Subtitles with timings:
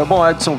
[0.00, 0.56] É bom, Edson,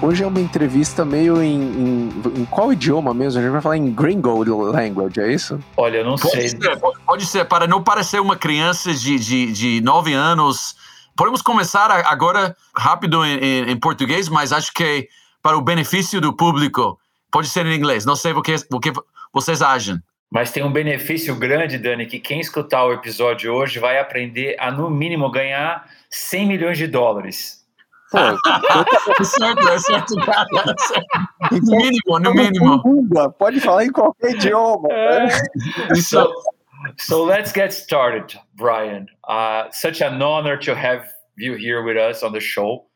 [0.00, 3.40] hoje é uma entrevista meio em, em, em, qual idioma mesmo?
[3.40, 5.58] A gente vai falar em gringo language, é isso?
[5.76, 6.48] Olha, eu não pode sei.
[6.50, 10.76] Ser, pode ser, para não parecer uma criança de, de, de nove anos.
[11.16, 15.08] Podemos começar agora rápido em, em, em português, mas acho que
[15.42, 16.96] para o benefício do público,
[17.32, 18.06] pode ser em inglês.
[18.06, 18.92] Não sei o que, o que
[19.32, 19.98] vocês acham.
[20.30, 24.70] Mas tem um benefício grande, Dani, que quem escutar o episódio hoje vai aprender a,
[24.70, 27.63] no mínimo, ganhar 100 milhões de dólares.
[28.10, 30.46] Pô, é certo, é certo, cara.
[31.50, 33.32] No mínimo, no mínimo.
[33.38, 34.88] Pode falar em qualquer idioma.
[35.96, 36.32] So,
[36.98, 39.06] so let's get started, Brian.
[39.26, 42.86] Uh, such an honor to have you here with us on the show.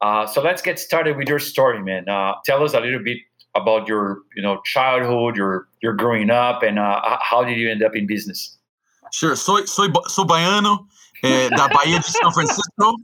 [0.00, 2.08] Uh, so let's get started with your story, man.
[2.08, 3.18] Uh, tell us a little bit
[3.54, 7.82] about your, you know, childhood, your your growing up, and uh, how did you end
[7.82, 8.58] up in business?
[9.12, 9.36] Sure.
[9.36, 10.86] Soy soy soy baiano.
[11.24, 12.96] Eh, da Bahia de São Francisco,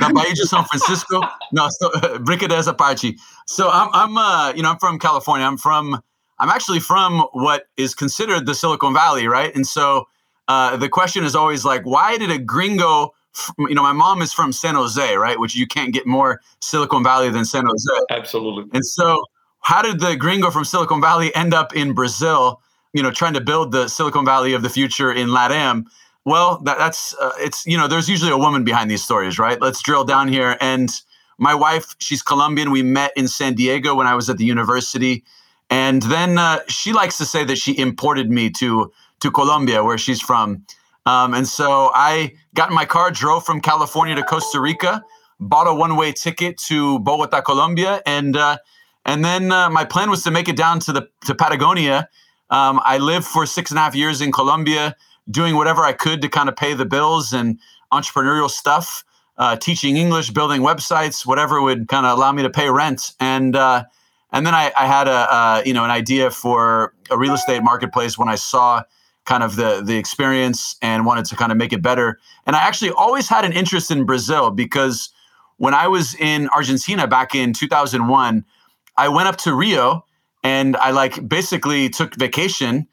[0.00, 1.20] da Bahia de São Francisco.
[1.52, 3.16] No, so, brincadeiras à parte.
[3.46, 5.46] So I'm, I'm, uh, you know, I'm from California.
[5.46, 6.00] I'm from,
[6.40, 9.54] I'm actually from what is considered the Silicon Valley, right?
[9.54, 10.08] And so
[10.48, 13.12] uh, the question is always like, why did a gringo
[13.58, 15.38] you know, my mom is from San Jose, right?
[15.38, 18.04] Which you can't get more Silicon Valley than San Jose.
[18.10, 18.64] Absolutely.
[18.72, 19.22] And so,
[19.60, 22.60] how did the gringo from Silicon Valley end up in Brazil?
[22.94, 25.84] You know, trying to build the Silicon Valley of the future in LATAM.
[26.28, 29.58] Well, that, that's uh, it's you know, there's usually a woman behind these stories, right?
[29.58, 30.58] Let's drill down here.
[30.60, 30.90] And
[31.38, 32.70] my wife, she's Colombian.
[32.70, 35.24] We met in San Diego when I was at the university,
[35.70, 39.96] and then uh, she likes to say that she imported me to to Colombia, where
[39.96, 40.66] she's from.
[41.06, 45.02] Um, and so I got in my car, drove from California to Costa Rica,
[45.40, 48.58] bought a one-way ticket to Bogota, Colombia, and uh,
[49.06, 52.06] and then uh, my plan was to make it down to the to Patagonia.
[52.50, 54.94] Um, I lived for six and a half years in Colombia,
[55.30, 57.58] doing whatever I could to kind of pay the bills and
[57.92, 59.04] entrepreneurial stuff,
[59.36, 63.12] uh, teaching English, building websites, whatever would kind of allow me to pay rent.
[63.20, 63.84] And uh,
[64.32, 67.62] and then I, I had a uh, you know an idea for a real estate
[67.62, 68.82] marketplace when I saw
[69.24, 72.18] kind of the the experience and wanted to kind of make it better.
[72.46, 75.10] And I actually always had an interest in Brazil because
[75.58, 78.44] when I was in Argentina back in 2001,
[78.96, 80.04] I went up to Rio
[80.42, 82.86] and I like basically took vacation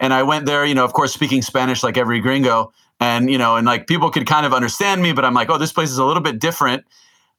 [0.00, 3.38] and I went there, you know, of course speaking Spanish like every gringo and you
[3.38, 5.90] know and like people could kind of understand me but I'm like, "Oh, this place
[5.90, 6.84] is a little bit different."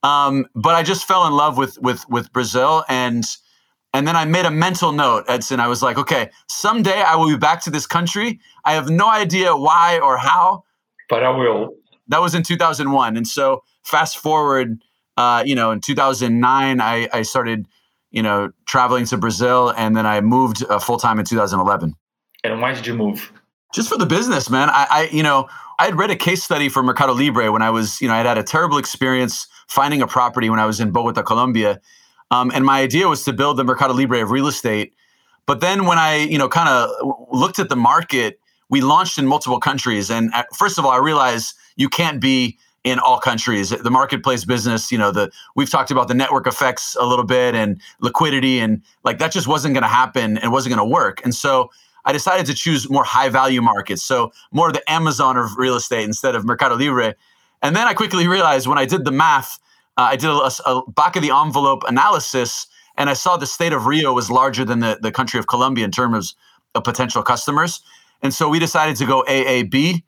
[0.03, 3.25] Um, but I just fell in love with with with Brazil and
[3.93, 5.59] and then I made a mental note, Edson.
[5.59, 8.39] I was like, okay, someday I will be back to this country.
[8.63, 10.63] I have no idea why or how.
[11.09, 11.75] But I will.
[12.07, 13.17] That was in 2001.
[13.17, 14.81] And so fast forward,
[15.17, 17.67] uh, you know, in 2009, I, I started,
[18.11, 19.73] you know, traveling to Brazil.
[19.75, 21.93] And then I moved uh, full time in 2011.
[22.43, 23.31] And why did you move?
[23.73, 24.69] Just for the business, man.
[24.69, 25.47] I, I, you know,
[25.79, 28.17] I had read a case study for Mercado Libre when I was, you know, I
[28.17, 31.79] had had a terrible experience finding a property when I was in Bogota, Colombia
[32.31, 34.93] um, and my idea was to build the Mercado Libre of real estate.
[35.45, 36.89] But then when I, you know, kind of
[37.31, 40.09] looked at the market, we launched in multiple countries.
[40.09, 43.69] And at, first of all, I realized you can't be in all countries.
[43.69, 47.53] The marketplace business, you know, the we've talked about the network effects a little bit
[47.53, 51.21] and liquidity and like that just wasn't going to happen and wasn't going to work.
[51.23, 51.69] And so
[52.05, 54.03] I decided to choose more high value markets.
[54.03, 57.15] So more of the Amazon of real estate instead of Mercado Libre.
[57.61, 59.59] And then I quickly realized when I did the math
[59.97, 62.67] uh, I did a, a, back of the envelope analysis,
[62.97, 65.85] and I saw the state of Rio was larger than the, the country of Colombia
[65.85, 66.35] in terms
[66.75, 67.81] of potential customers.
[68.21, 70.03] And so we decided to go AAB.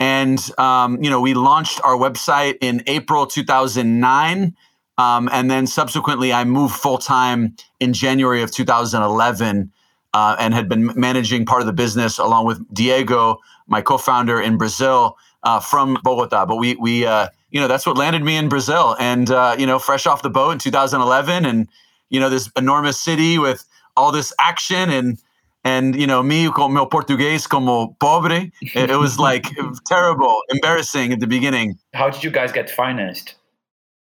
[0.00, 4.54] And, um, you know, we launched our website in April 2009.
[4.96, 9.72] Um, and then subsequently, I moved full time in January of 2011
[10.14, 14.40] uh, and had been managing part of the business along with Diego, my co founder
[14.40, 16.46] in Brazil, uh, from Bogota.
[16.46, 18.96] But we, we, uh, you know, that's what landed me in Brazil.
[18.98, 21.68] And, uh, you know, fresh off the boat in 2011 and,
[22.10, 23.64] you know, this enormous city with
[23.96, 25.18] all this action and,
[25.64, 28.50] and, you know, me con meu português como pobre.
[28.62, 29.46] It, it was like
[29.86, 31.78] terrible, embarrassing at the beginning.
[31.94, 33.34] How did you guys get financed?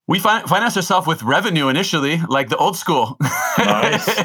[0.08, 3.18] We fin- financed ourselves with revenue initially, like the old school.
[3.58, 4.24] Nice.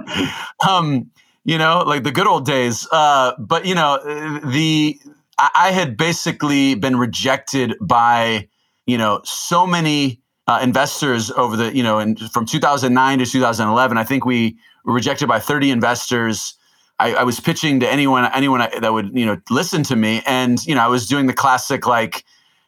[0.68, 1.10] um,
[1.44, 2.86] you know, like the good old days.
[2.90, 3.98] Uh, but you know,
[4.44, 4.98] the
[5.38, 8.48] I had basically been rejected by
[8.86, 13.96] you know so many uh, investors over the you know in, from 2009 to 2011
[13.96, 16.54] i think we were rejected by 30 investors
[16.98, 20.64] I, I, was pitching to anyone anyone that would you know listen to me and
[20.66, 22.24] you know i was doing the classic like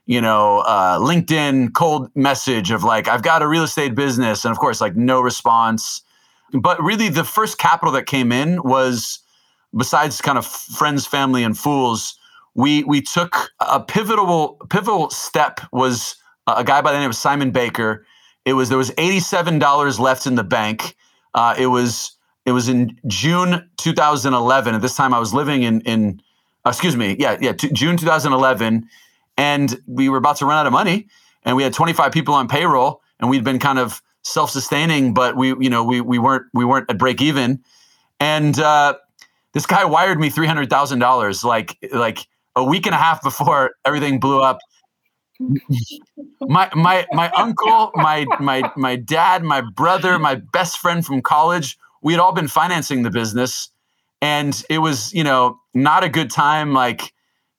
[0.07, 4.53] you know uh, linkedin cold message of like i've got a real estate business and
[4.53, 6.03] of course like no response
[6.53, 9.21] but really the first capital that came in was
[9.77, 12.19] besides kind of friends family and fools
[12.55, 16.17] we we took a pivotal pivotal step was
[16.47, 18.05] a guy by the name of Simon Baker,
[18.45, 20.97] It was there was eighty seven dollars left in the bank.
[21.35, 24.75] Uh, it was it was in June 2011.
[24.75, 26.21] At this time, I was living in in
[26.67, 28.89] uh, excuse me, yeah, yeah, t- June 2011,
[29.37, 31.09] and we were about to run out of money,
[31.45, 35.49] and we had 25 people on payroll, and we'd been kind of self-sustaining, but we
[35.49, 37.63] you know we we weren't we weren't at break even,
[38.21, 38.95] and uh,
[39.53, 42.27] this guy wired me three hundred thousand dollars like like
[42.57, 44.59] a week and a half before everything blew up.
[46.43, 51.79] my my my uncle, my my my dad, my brother, my best friend from college,
[52.03, 53.69] we had all been financing the business,
[54.21, 56.73] and it was you know not a good time.
[56.73, 57.13] Like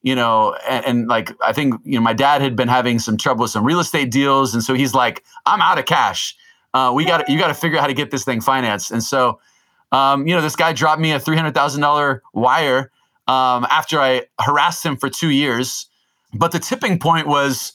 [0.04, 3.18] you know, and, and like I think you know my dad had been having some
[3.18, 6.36] trouble with some real estate deals, and so he's like, I'm out of cash.
[6.74, 9.02] Uh, we got you got to figure out how to get this thing financed, and
[9.02, 9.40] so
[9.94, 12.92] um, you know, this guy dropped me a three hundred thousand dollar wire
[13.28, 15.88] um, after I harassed him for two years.
[16.34, 17.74] But the tipping point was,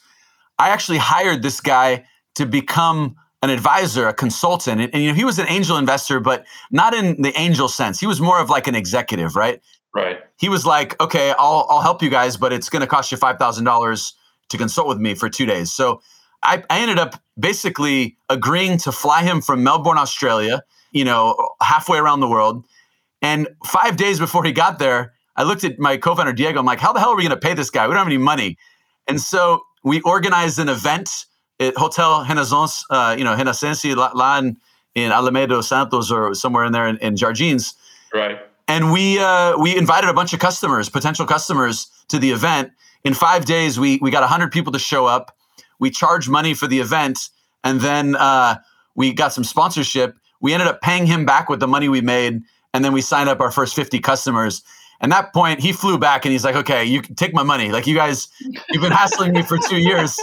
[0.59, 2.05] I actually hired this guy
[2.35, 6.19] to become an advisor, a consultant, and, and, you know, he was an angel investor,
[6.19, 8.01] but not in the angel sense.
[8.01, 9.63] He was more of like an executive, right?
[9.95, 10.19] Right.
[10.39, 13.19] He was like, okay, I'll I'll help you guys, but it's going to cost you
[13.19, 14.15] five thousand dollars
[14.51, 15.73] to consult with me for two days.
[15.73, 16.01] So
[16.43, 20.63] I, I ended up basically agreeing to fly him from Melbourne, Australia
[20.93, 22.65] you know, halfway around the world.
[23.21, 26.59] And five days before he got there, I looked at my co-founder Diego.
[26.59, 27.87] I'm like, how the hell are we going to pay this guy?
[27.87, 28.59] We don't have any money.
[29.07, 31.11] And so we organized an event
[31.61, 34.57] at Hotel Renaissance, uh, you know, Renaissance La, in,
[34.95, 37.75] in Alameda Santos or somewhere in there in, in Jardins.
[38.13, 38.39] Right.
[38.69, 42.71] And we uh, we invited a bunch of customers, potential customers, to the event.
[43.05, 45.37] In five days, we we got hundred people to show up.
[45.81, 47.31] We charged money for the event,
[47.65, 48.57] and then uh,
[48.95, 52.43] we got some sponsorship we ended up paying him back with the money we made,
[52.73, 54.63] and then we signed up our first 50 customers.
[55.01, 57.71] And that point, he flew back and he's like, "Okay, you can take my money.
[57.71, 58.29] Like you guys,
[58.71, 60.17] you've been hassling me for two years.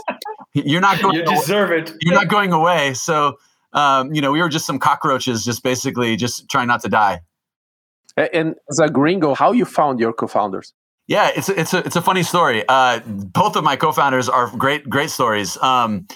[0.53, 1.15] You're not going.
[1.15, 1.79] You deserve away.
[1.79, 1.93] it.
[2.01, 3.37] You're not going away." So,
[3.71, 7.21] um, you know, we were just some cockroaches, just basically just trying not to die.
[8.17, 10.73] And as a gringo, how you found your co-founders?
[11.07, 12.63] Yeah, it's a, it's a it's a funny story.
[12.67, 15.55] Uh, both of my co-founders are great great stories.
[15.57, 16.07] Um,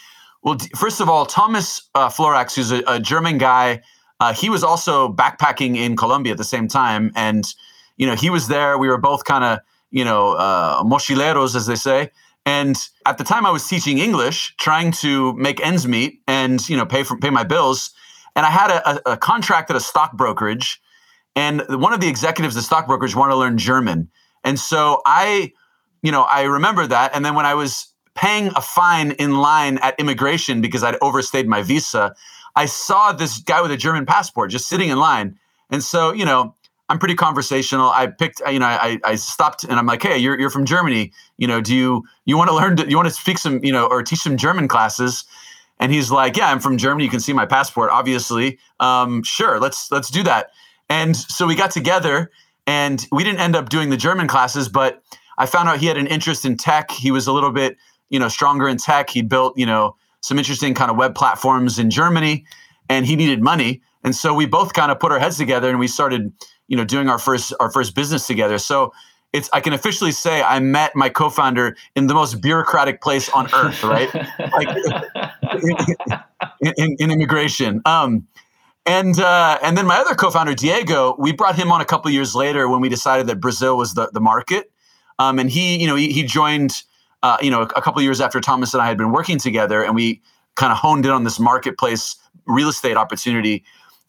[0.42, 3.82] well, first of all, Thomas uh, Floracks, who's a, a German guy,
[4.20, 7.46] uh, he was also backpacking in Colombia at the same time, and
[7.98, 8.78] you know he was there.
[8.78, 9.60] We were both kind of
[9.92, 12.12] you know uh, mochileros, as they say.
[12.46, 12.76] And
[13.06, 16.86] at the time, I was teaching English, trying to make ends meet and you know
[16.86, 17.92] pay for pay my bills.
[18.36, 20.82] And I had a, a, a contract at a stock brokerage,
[21.40, 24.10] and one of the executives the stock brokerage wanted to learn German.
[24.44, 25.54] And so I,
[26.02, 27.16] you know, I remember that.
[27.16, 31.48] And then when I was paying a fine in line at immigration because I'd overstayed
[31.48, 32.14] my visa,
[32.58, 35.40] I saw this guy with a German passport just sitting in line.
[35.70, 36.56] And so, you know,
[36.90, 37.90] I'm pretty conversational.
[37.90, 41.14] I picked, you know, I, I stopped and I'm like, hey, you're, you're from Germany.
[41.38, 43.72] You know, do you, you want to learn, to, you want to speak some, you
[43.72, 45.24] know, or teach some German classes?
[45.80, 47.06] And he's like, yeah, I'm from Germany.
[47.06, 48.60] You can see my passport, obviously.
[48.82, 50.50] Um, sure, let's, let's do that.
[50.90, 52.32] And so we got together
[52.66, 55.04] and we didn't end up doing the German classes, but
[55.38, 56.92] I found out he had an interest in tech.
[56.92, 57.78] He was a little bit
[58.10, 59.10] you know stronger in tech.
[59.10, 62.46] He built you know some interesting kind of web platforms in Germany,
[62.90, 63.82] and he needed money.
[64.04, 66.32] And so we both kind of put our heads together and we started
[66.68, 68.58] you know doing our first our first business together.
[68.58, 68.94] So
[69.32, 73.48] it's I can officially say I met my co-founder in the most bureaucratic place on
[73.54, 74.14] earth, right?
[74.40, 74.70] like
[76.62, 77.82] in, in, in, immigration.
[77.86, 78.28] Um,
[78.90, 82.34] and uh, and then my other co-founder Diego, we brought him on a couple years
[82.34, 84.72] later when we decided that Brazil was the the market.
[85.20, 86.84] Um, and he, you know, he, he joined
[87.22, 89.84] uh, you know, a, a couple years after Thomas and I had been working together,
[89.84, 90.22] and we
[90.56, 92.16] kind of honed in on this marketplace
[92.48, 93.64] real estate opportunity.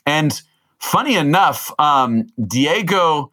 [0.07, 0.41] And
[0.79, 3.33] funny enough, um, Diego,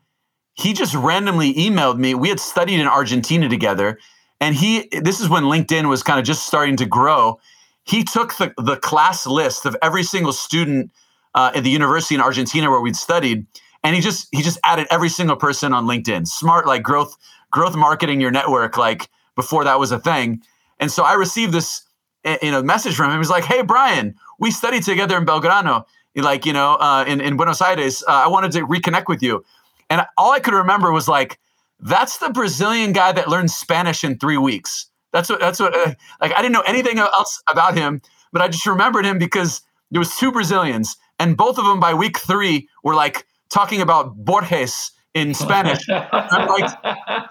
[0.54, 2.13] he just randomly emailed me.
[2.13, 4.00] We had studied in Argentina together,
[4.42, 4.89] and he.
[4.92, 7.39] This is when LinkedIn was kind of just starting to grow.
[7.84, 10.92] He took the the class list of every single student
[11.36, 13.46] uh, at the university in Argentina where we'd studied,
[13.84, 16.27] and he just he just added every single person on LinkedIn.
[16.27, 17.15] Smart like growth
[17.51, 20.41] growth marketing your network like before that was a thing.
[20.79, 21.84] And so I received this
[22.25, 23.13] you eh, know message from him.
[23.13, 27.22] He was like, "Hey Brian, we studied together in Belgrano, like you know, uh, in
[27.22, 28.03] in Buenos Aires.
[28.07, 29.43] Uh, I wanted to reconnect with you."
[29.89, 31.39] And all I could remember was like,
[31.79, 35.39] "That's the Brazilian guy that learned Spanish in three weeks." That's what.
[35.39, 35.75] That's what.
[35.75, 39.62] Uh, like I didn't know anything else about him, but I just remembered him because
[39.91, 44.16] there was two Brazilians, and both of them by week three were like talking about
[44.16, 45.84] Borges in Spanish.
[45.90, 46.70] I'm like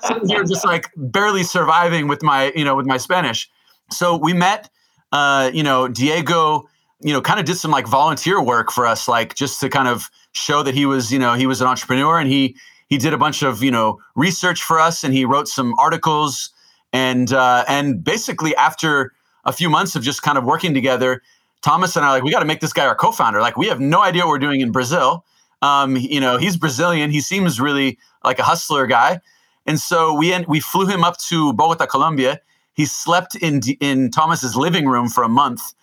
[0.04, 3.48] sitting here just like barely surviving with my, you know, with my Spanish.
[3.90, 4.68] So we met,
[5.12, 6.68] uh, you know, Diego,
[7.00, 9.88] you know, kind of did some like volunteer work for us, like just to kind
[9.88, 12.56] of show that he was, you know, he was an entrepreneur and he
[12.88, 16.50] he did a bunch of, you know, research for us and he wrote some articles
[16.92, 19.12] and uh, and basically after
[19.44, 21.22] a few months of just kind of working together,
[21.62, 23.40] Thomas and I like, we got to make this guy our co-founder.
[23.40, 25.24] Like, we have no idea what we're doing in Brazil.
[25.62, 27.10] Um, you know, he's Brazilian.
[27.10, 29.20] He seems really like a hustler guy.
[29.66, 32.40] And so we we flew him up to Bogota, Colombia.
[32.74, 35.74] He slept in in Thomas's living room for a month,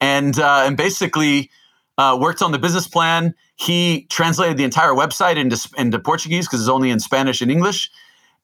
[0.00, 1.50] and uh, and basically
[1.98, 3.34] uh, worked on the business plan.
[3.56, 7.90] He translated the entire website into into Portuguese because it's only in Spanish and English.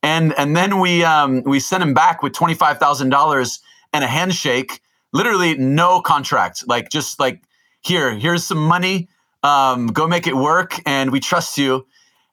[0.02, 3.60] And and then we um, we sent him back with twenty five thousand dollars
[3.92, 4.80] and a handshake.
[5.12, 7.42] Literally no contract, like just like
[7.80, 9.08] here, here's some money.
[9.42, 11.86] Um, go make it work, and we trust you.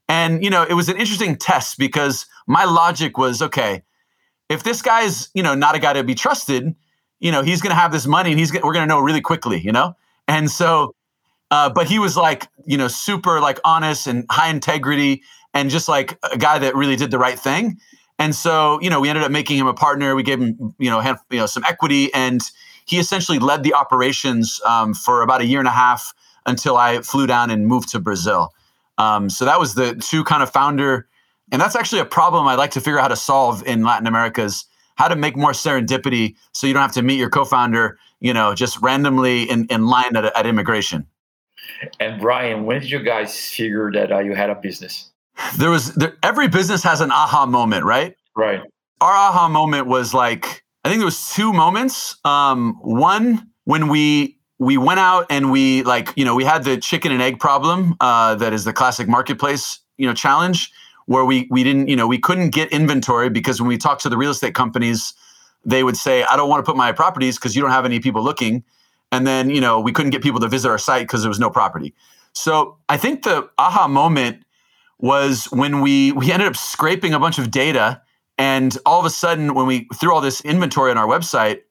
[0.10, 3.84] And you know, it was an interesting test because my logic was okay.
[4.50, 6.75] If this guy's you know not a guy to be trusted,
[7.20, 9.22] you know he's going to have this money, and he's we're going to know really
[9.22, 9.96] quickly, you know.
[10.27, 10.94] And so,
[11.51, 15.22] uh, but he was like you know super like honest and high integrity,
[15.53, 17.79] and just like a guy that really did the right thing.
[18.17, 20.15] And so, you know, we ended up making him a partner.
[20.15, 22.41] We gave him, you know, have, you know, some equity, and
[22.86, 26.13] he essentially led the operations um, for about a year and a half
[26.46, 28.54] until I flew down and moved to Brazil.
[28.98, 31.08] Um, so that was the two kind of founder,
[31.51, 34.08] and that's actually a problem I'd like to figure out how to solve in Latin
[34.08, 34.65] America's
[34.96, 38.56] how to make more serendipity so you don't have to meet your co-founder, you know,
[38.56, 41.06] just randomly in, in line at, at immigration.
[42.00, 45.12] And Brian, when did you guys figure that uh, you had a business?
[45.58, 48.15] There was there, every business has an aha moment, right?
[48.36, 48.62] Right.
[49.01, 52.15] Our aha moment was like I think there was two moments.
[52.24, 56.77] Um, one when we we went out and we like you know we had the
[56.77, 60.72] chicken and egg problem uh, that is the classic marketplace you know challenge
[61.08, 64.10] where we we didn't you know we couldn't get inventory because when we talked to
[64.10, 65.13] the real estate companies
[65.65, 68.00] they would say i don't want to put my properties because you don't have any
[68.00, 68.63] people looking
[69.12, 71.39] and then you know we couldn't get people to visit our site because there was
[71.39, 71.94] no property
[72.34, 74.44] so i think the aha moment
[75.00, 78.01] was when we we ended up scraping a bunch of data
[78.38, 81.62] and all of a sudden when we threw all this inventory on our website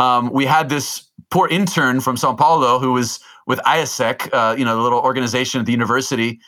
[0.00, 4.64] um, we had this poor intern from Sao Paulo who was with AIESEC, uh, you
[4.64, 6.40] know, the little organization at the university.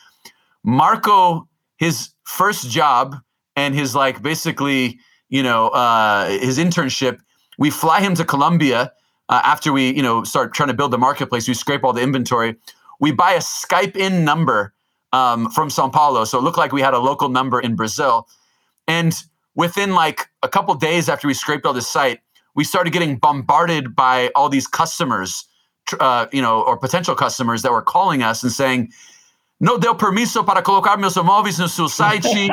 [0.65, 3.17] Marco, his first job
[3.57, 7.19] and his like basically, you know, uh, his internship,
[7.59, 8.93] we fly him to Colombia
[9.29, 11.47] uh, after we, you know, start trying to build the marketplace.
[11.47, 12.57] We scrape all the inventory.
[13.01, 14.73] We buy a Skype in number
[15.13, 18.29] um, from Sao Paulo, so it looked like we had a local number in Brazil.
[18.89, 19.23] And
[19.55, 22.21] within like a couple days after we scraped all this site,
[22.55, 25.45] we started getting bombarded by all these customers,
[26.01, 28.93] uh, you know, or potential customers that were calling us and saying,
[29.61, 32.25] "No deu permiso para colocar meus imóveis no seu site.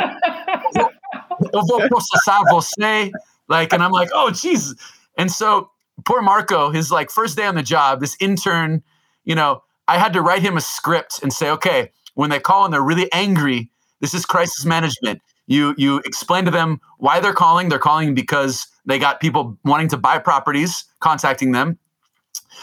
[1.53, 3.11] Eu vou processar você."
[3.47, 4.75] Like, and I'm like, "Oh, Jesus!"
[5.17, 5.71] And so
[6.05, 8.83] poor Marco, his like first day on the job, this intern,
[9.25, 12.65] you know, I had to write him a script and say, "Okay, when they call
[12.65, 17.33] and they're really angry, this is crisis management." You you explain to them why they're
[17.33, 17.69] calling.
[17.69, 21.79] They're calling because they got people wanting to buy properties contacting them.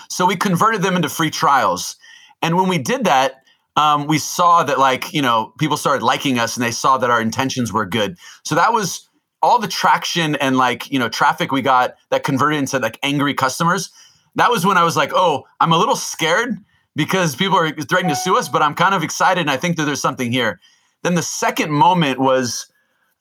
[0.08, 1.96] So we converted them into free trials.
[2.42, 3.42] And when we did that,
[3.74, 7.10] um, we saw that like you know people started liking us and they saw that
[7.10, 8.16] our intentions were good.
[8.44, 9.08] So that was
[9.42, 13.34] all the traction and like you know traffic we got that converted into like angry
[13.34, 13.90] customers.
[14.36, 16.56] That was when I was like, oh, I'm a little scared
[16.94, 19.76] because people are threatening to sue us, but I'm kind of excited and I think
[19.76, 20.60] that there's something here.
[21.02, 22.70] Then the second moment was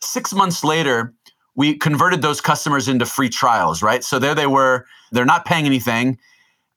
[0.05, 1.13] Six months later,
[1.55, 4.03] we converted those customers into free trials, right?
[4.03, 6.19] So there they were, they're not paying anything.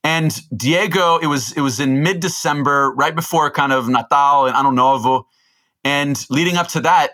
[0.04, 4.70] And Diego, it was it was in mid-December, right before kind of Natal and Ano
[4.70, 5.26] Novo.
[5.84, 7.12] And leading up to that,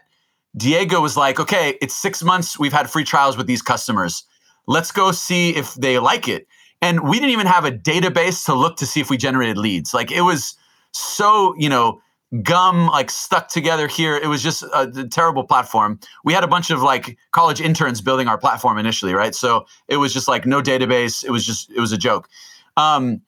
[0.56, 2.58] Diego was like, okay, it's six months.
[2.58, 4.24] We've had free trials with these customers.
[4.66, 6.46] Let's go see if they like it.
[6.80, 9.94] And we didn't even have a database to look to see if we generated leads.
[9.94, 10.54] Like it was
[10.92, 12.00] so, you know,
[12.42, 14.16] gum like stuck together here.
[14.16, 16.00] It was just a, a, terrible platform.
[16.24, 19.34] We had a bunch of like college interns building our platform initially, right?
[19.34, 21.24] So it was just like no database.
[21.24, 22.28] It was just it was a joke.
[22.76, 23.20] Um,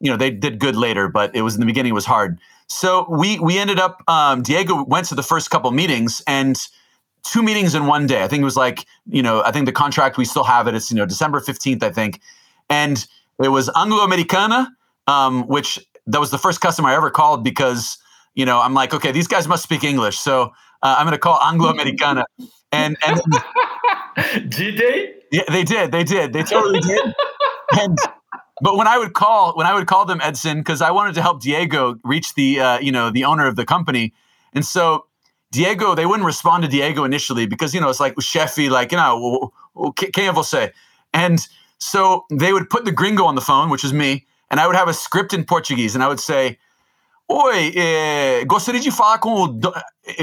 [0.00, 1.90] you know, they did good later, but it was in the beginning.
[1.90, 2.38] It was hard.
[2.66, 4.02] So we we ended up.
[4.08, 6.58] Um, Diego went to the first couple meetings and
[7.22, 8.22] two meetings in one day.
[8.22, 10.74] I think it was like you know I think the contract we still have it.
[10.74, 12.20] It's you know December fifteenth I think,
[12.70, 13.06] and
[13.42, 14.70] it was Anglo Americana,
[15.06, 17.98] um, which that was the first customer I ever called because
[18.34, 21.18] you know, I'm like, okay, these guys must speak English, so uh, I'm going to
[21.18, 22.26] call Anglo Americana.
[22.72, 23.20] and and
[24.50, 25.14] did they?
[25.30, 25.92] Yeah, they did.
[25.92, 26.32] They did.
[26.32, 27.14] They totally did.
[27.80, 27.98] And
[28.60, 31.22] but when I would call, when I would call them Edson, because I wanted to
[31.22, 34.12] help Diego reach the uh, you know the owner of the company,
[34.52, 35.06] and so
[35.54, 38.98] Diego, they wouldn't respond to Diego initially because you know it's like Chefy, like you
[38.98, 40.72] know, é say,
[41.12, 41.46] And
[41.78, 44.74] so they would put the gringo on the phone, which is me, and I would
[44.74, 46.58] have a script in Portuguese, and I would say,
[47.28, 47.74] Oi,
[48.46, 49.60] gostaria de falar com o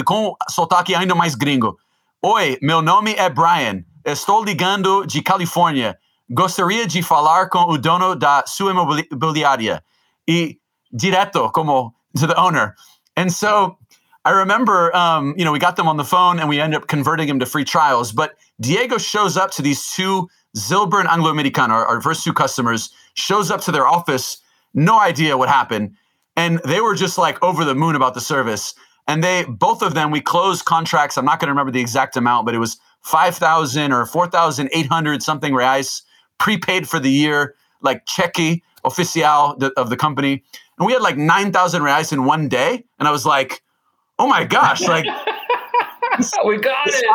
[0.06, 1.78] com sotaque ainda mais gringo.
[2.22, 3.84] Oi, meu nome é Brian.
[4.06, 5.98] Estou ligando de Califórnia.
[6.32, 9.84] gostaria de falar com o dono da sua imobiliária.
[10.28, 10.58] E
[10.92, 12.76] direto, como to the owner.
[13.18, 13.78] And so
[14.24, 16.88] I remember, um, you know, we got them on the phone and we ended up
[16.88, 18.12] converting them to free trials.
[18.12, 22.34] But Diego shows up to these two Zilber and Anglo American, our, our first two
[22.34, 24.38] customers, shows up to their office,
[24.74, 25.96] no idea what happened.
[26.36, 28.74] And they were just like over the moon about the service.
[29.08, 31.18] And they, both of them, we closed contracts.
[31.18, 35.54] I'm not going to remember the exact amount, but it was 5,000 or 4,800 something
[35.54, 36.04] reais
[36.38, 40.44] prepaid for the year, like checky oficial of the company.
[40.78, 42.84] And we had like 9,000 reais in one day.
[43.00, 43.62] And I was like,
[44.18, 45.06] oh my gosh, like,
[46.46, 47.06] we got this it.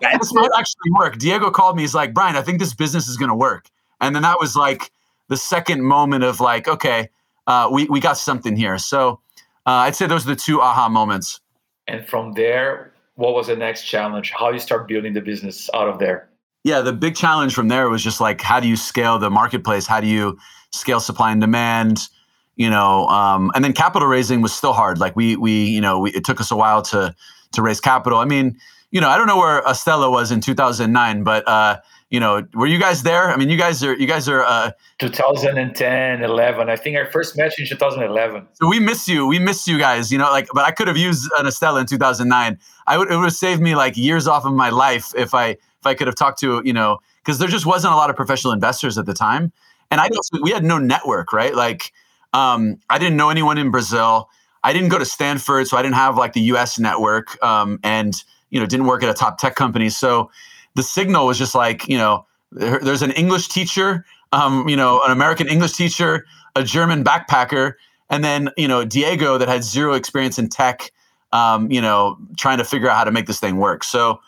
[0.00, 1.18] Might, this might actually work.
[1.18, 1.82] Diego called me.
[1.82, 3.68] He's like, Brian, I think this business is going to work.
[4.00, 4.90] And then that was like
[5.28, 7.08] the second moment of like, okay,
[7.46, 8.78] uh, we, we got something here.
[8.78, 9.20] So
[9.66, 11.40] uh, I'd say those are the two aha moments.
[11.86, 14.32] And from there, what was the next challenge?
[14.32, 16.28] How you start building the business out of there?
[16.64, 19.86] Yeah, the big challenge from there was just like, how do you scale the marketplace?
[19.86, 20.38] How do you
[20.70, 22.08] scale supply and demand?
[22.56, 24.98] You know, um, and then capital raising was still hard.
[24.98, 27.14] Like we, we, you know, we, it took us a while to
[27.52, 28.18] to raise capital.
[28.18, 28.58] I mean,
[28.90, 31.78] you know, I don't know where Estela was in 2009, but uh,
[32.12, 33.30] you know, were you guys there?
[33.30, 34.44] I mean, you guys are, you guys are.
[34.44, 36.68] Uh, 2010, 11.
[36.68, 38.46] I think I first met you in 2011.
[38.52, 39.26] So we miss you.
[39.26, 40.12] We miss you guys.
[40.12, 42.58] You know, like, but I could have used an Estela in 2009.
[42.86, 45.46] I would, it would have saved me like years off of my life if I,
[45.46, 48.16] if I could have talked to, you know, because there just wasn't a lot of
[48.16, 49.50] professional investors at the time,
[49.90, 51.54] and I also, we had no network, right?
[51.54, 51.92] Like,
[52.34, 54.28] um, I didn't know anyone in Brazil.
[54.62, 56.78] I didn't go to Stanford, so I didn't have like the U.S.
[56.78, 59.88] network, um, and you know, didn't work at a top tech company.
[59.88, 60.30] So
[60.74, 65.02] the signal was just like, you know, there, there's an English teacher, um, you know,
[65.04, 66.26] an American English teacher,
[66.56, 67.74] a German backpacker,
[68.10, 70.92] and then you know Diego that had zero experience in tech,
[71.32, 73.84] um, you know, trying to figure out how to make this thing work.
[73.84, 74.20] So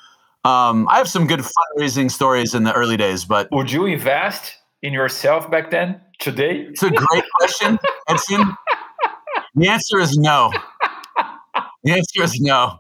[0.44, 4.56] um, I have some good fundraising stories in the early days, but would you invest
[4.82, 6.00] in yourself back then?
[6.18, 8.56] Today, it's a great question, Edson.
[9.56, 10.52] The answer is no.
[11.84, 12.78] The answer is no.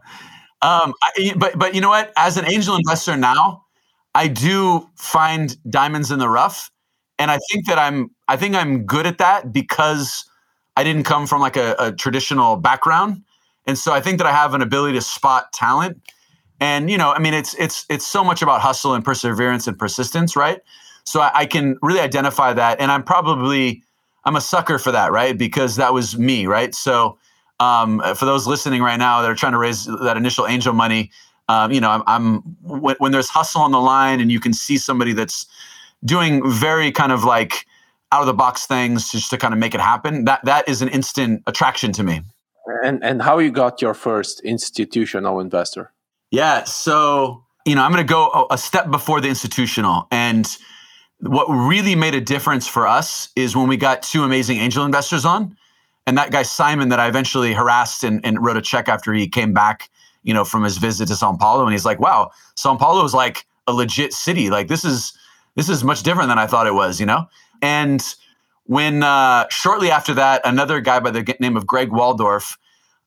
[0.62, 2.12] Um, I, but but you know what?
[2.16, 3.63] As an angel investor now,
[4.14, 6.70] I do find diamonds in the rough,
[7.18, 10.24] and I think that I'm I think I'm good at that because
[10.76, 13.22] I didn't come from like a, a traditional background,
[13.66, 16.00] and so I think that I have an ability to spot talent.
[16.60, 19.78] And you know, I mean, it's it's it's so much about hustle and perseverance and
[19.78, 20.60] persistence, right?
[21.04, 23.82] So I, I can really identify that, and I'm probably
[24.24, 25.36] I'm a sucker for that, right?
[25.36, 26.74] Because that was me, right?
[26.74, 27.18] So
[27.60, 31.10] um, for those listening right now that are trying to raise that initial angel money,
[31.48, 34.52] um, you know, I'm, I'm when, when, there's hustle on the line and you can
[34.52, 35.46] see somebody that's
[36.04, 37.66] doing very kind of like
[38.12, 40.24] out of the box things just to kind of make it happen.
[40.24, 42.22] That that is an instant attraction to me.
[42.82, 45.92] And and how you got your first institutional investor?
[46.30, 50.46] Yeah, so you know, I'm going to go a step before the institutional and
[51.20, 55.24] what really made a difference for us is when we got two amazing angel investors
[55.24, 55.56] on
[56.06, 59.26] and that guy Simon that I eventually harassed and, and wrote a check after he
[59.28, 59.88] came back,
[60.24, 63.14] you know, from his visit to Sao Paulo, and he's like, "Wow, Sao Paulo is
[63.14, 64.50] like a legit city.
[64.50, 65.12] Like this is
[65.54, 67.26] this is much different than I thought it was," you know.
[67.62, 68.02] And
[68.64, 72.58] when uh, shortly after that, another guy by the name of Greg Waldorf,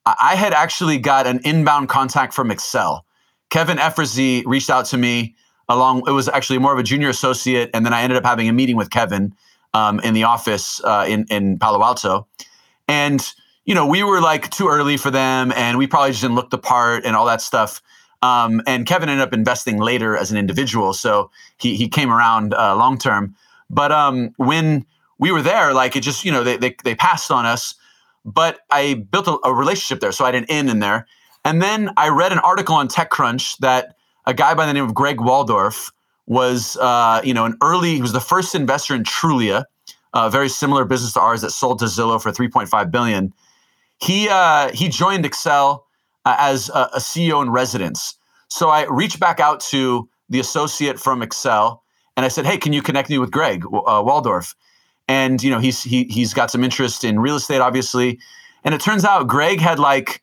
[0.06, 3.01] I had actually got an inbound contact from Accel.
[3.49, 5.36] Kevin Efrusy reached out to me
[5.67, 6.03] along.
[6.08, 8.53] It was actually more of a junior associate, and then I ended up having a
[8.53, 9.34] meeting with Kevin
[9.73, 12.27] um, in the office uh, in in Palo Alto
[12.88, 13.34] and,
[13.67, 16.49] you know, we were like too early for them and we probably just didn't look
[16.49, 17.82] the part and all that stuff.
[18.21, 20.93] Um, and Kevin ended up investing later as an individual.
[20.93, 23.36] So he, he came around uh, long term.
[23.69, 24.86] But um, when
[25.19, 27.75] we were there, like it just, you know, they, they, they passed on us.
[28.23, 30.13] But I built a, a relationship there.
[30.13, 31.06] So I had an in in there.
[31.43, 34.93] And then I read an article on TechCrunch that a guy by the name of
[34.93, 35.91] Greg Waldorf
[36.25, 39.65] was, uh, you know, an early, he was the first investor in Trulia,
[40.13, 43.34] a very similar business to ours that sold to Zillow for 3.5 billion.
[43.99, 45.81] He uh, he joined Accel
[46.25, 48.15] uh, as a, a, CEO in residence.
[48.49, 51.79] So I reached back out to the associate from Accel
[52.15, 54.55] and I said, "Hey, can you connect me with Greg uh, Waldorf?"
[55.07, 58.19] And you know he's he he's got some interest in real estate, obviously.
[58.63, 60.21] And it turns out Greg had like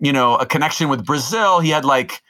[0.00, 1.60] you know a connection with Brazil.
[1.60, 2.22] He had like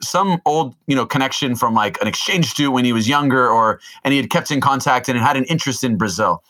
[0.00, 3.80] some old you know connection from like an exchange student when he was younger or
[4.04, 6.42] and he had kept in contact and had an interest in brazil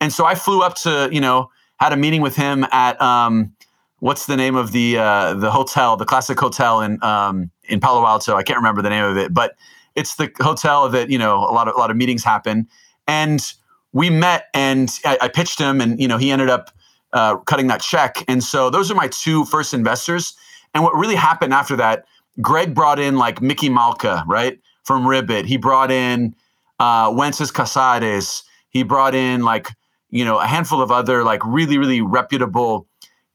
[0.00, 1.50] and so i flew up to you know
[1.82, 3.54] had a meeting with him at um,
[3.98, 8.06] what's the name of the uh, the hotel the classic hotel in um, in palo
[8.06, 9.56] alto i can't remember the name of it but
[9.94, 12.68] it's the hotel that you know a lot of a lot of meetings happen
[13.06, 13.52] and
[13.92, 16.70] we met and i, I pitched him and you know he ended up
[17.12, 20.34] uh, cutting that check and so those are my two first investors
[20.74, 22.06] and what really happened after that
[22.40, 24.58] Greg brought in like Micky Malka, right?
[24.84, 25.44] From Ribbit.
[25.44, 26.34] He brought in
[26.78, 28.42] uh, Wences Casares.
[28.70, 29.68] He brought in like
[30.12, 32.86] you know a handful of other like really really reputable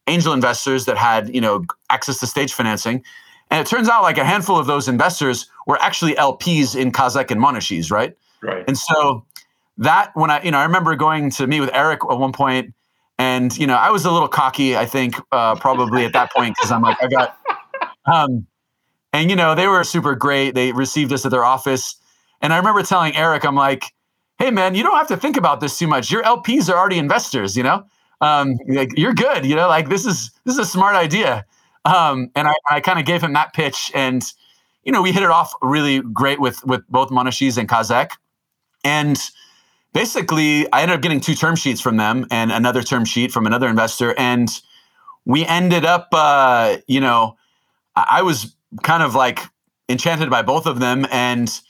[0.07, 3.03] angel investors that had you know access to stage financing.
[3.49, 7.31] And it turns out like a handful of those investors were actually LPs in Kaszek
[7.31, 8.15] and Monashees, right?
[8.41, 8.63] Right.
[8.67, 9.25] And so
[9.77, 12.73] that when I, you know, I remember going to meet with Eric at one point,
[13.17, 16.55] and you know, I was a little cocky, I think, uh, probably at that point
[16.57, 17.37] because I'm like, I got,
[18.05, 18.45] um,
[19.13, 20.53] and you know, they were super great.
[20.53, 21.95] They received us at their office,
[22.41, 23.85] and I remember telling Eric, I'm like,
[24.39, 26.11] hey man, you don't have to think about this too much.
[26.11, 27.85] Your LPs are already investors, you know.
[28.21, 29.67] Um, like you're good, you know.
[29.67, 31.45] Like this is this is a smart idea.
[31.85, 34.23] Um, and I, I kind of gave him that pitch, and
[34.83, 38.11] you know, we hit it off really great with with both Monashees and Kaszek,
[38.83, 39.19] and
[39.93, 43.45] basically, I ended up getting two term sheets from them and another term sheet from
[43.45, 44.49] another investor, and
[45.25, 47.37] we ended up, uh, you know,
[47.95, 49.41] I was kind of like
[49.89, 51.61] enchanted by both of them, and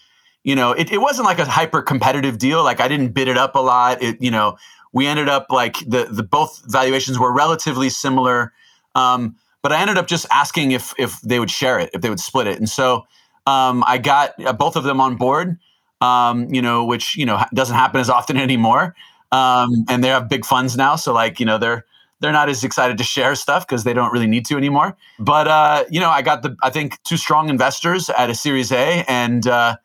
[0.48, 2.64] you know, it, it wasn't like a hyper competitive deal.
[2.64, 4.02] Like I didn't bid it up a lot.
[4.02, 4.58] It, you know,
[4.94, 8.54] we ended up like the the both valuations were relatively similar.
[8.96, 12.10] Um, but I ended up just asking if if they would share it, if they
[12.10, 13.06] would split it, and so
[13.46, 15.60] um, I got uh, both of them on board.
[16.00, 18.96] Um, you know, which you know doesn't happen as often anymore.
[19.34, 21.84] Um, and they have big funds now, so like you know they're
[22.22, 24.96] they're not as excited to share stuff because they don't really need to anymore.
[25.20, 28.72] But uh, you know, I got the I think two strong investors at a Series
[28.72, 29.76] A, and uh,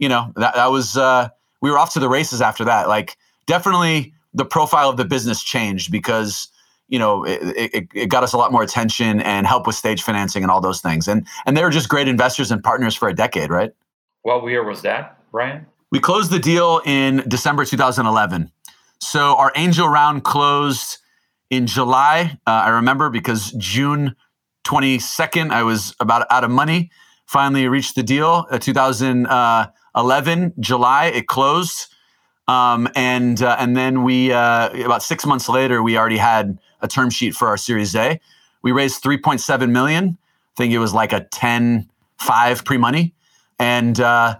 [0.00, 1.28] you know that that was uh,
[1.62, 2.88] we were off to the races after that.
[2.88, 6.48] Like definitely the profile of the business changed because
[6.90, 10.02] you know, it, it, it, got us a lot more attention and help with stage
[10.02, 11.06] financing and all those things.
[11.06, 13.70] And and they were just great investors and partners for a decade, right?
[14.22, 15.66] What year was that, Brian?
[15.92, 18.50] We closed the deal in December 2011.
[18.98, 20.98] So our angel round closed
[21.48, 22.38] in July.
[22.46, 24.16] Uh, I remember because June
[24.64, 26.90] 22nd, I was about out of money.
[27.26, 28.46] Finally reached the deal.
[28.50, 31.94] Uh, 2011 July, it closed.
[32.48, 36.88] Um, and uh, and then we uh, about six months later, we already had a
[36.88, 38.20] term sheet for our Series A.
[38.62, 40.18] We raised 3.7 million.
[40.54, 41.88] I think it was like a 10
[42.20, 43.14] 5 pre money.
[43.58, 44.36] And, uh,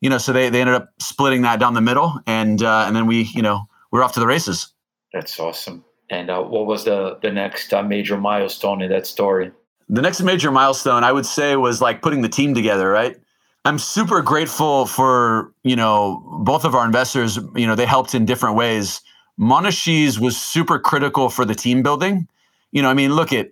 [0.00, 2.18] you know, so they, they ended up splitting that down the middle.
[2.26, 4.72] And, uh, and then we, you know, we're off to the races.
[5.12, 5.84] That's awesome.
[6.08, 9.52] And uh, what was the, the next uh, major milestone in that story?
[9.88, 13.16] The next major milestone, I would say, was like putting the team together, right?
[13.64, 17.38] I'm super grateful for, you know, both of our investors.
[17.54, 19.02] You know, they helped in different ways.
[19.36, 22.26] Monashees was super critical for the team building.
[22.72, 23.50] You know, I mean, look at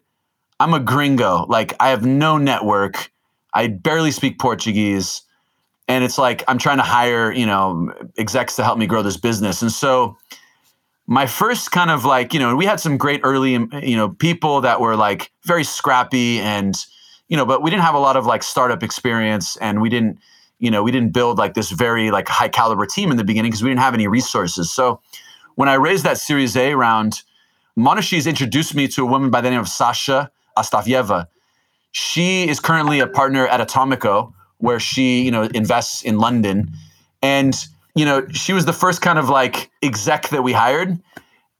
[0.61, 1.44] I'm a gringo.
[1.49, 3.11] Like I have no network.
[3.53, 5.23] I barely speak Portuguese.
[5.88, 9.16] And it's like I'm trying to hire, you know, execs to help me grow this
[9.16, 9.62] business.
[9.62, 10.16] And so
[11.07, 14.61] my first kind of like, you know, we had some great early, you know, people
[14.62, 16.77] that were like very scrappy and,
[17.29, 20.19] you know, but we didn't have a lot of like startup experience and we didn't,
[20.59, 23.51] you know, we didn't build like this very like high caliber team in the beginning
[23.51, 24.71] because we didn't have any resources.
[24.71, 25.01] So
[25.55, 27.23] when I raised that Series A round,
[27.77, 31.29] Monashees introduced me to a woman by the name of Sasha Astafyeva.
[31.93, 36.71] She is currently a partner at Atomico, where she, you know, invests in London.
[37.23, 37.57] And,
[37.95, 40.99] you know, she was the first kind of like exec that we hired.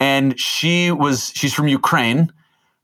[0.01, 2.33] And she was, she's from Ukraine,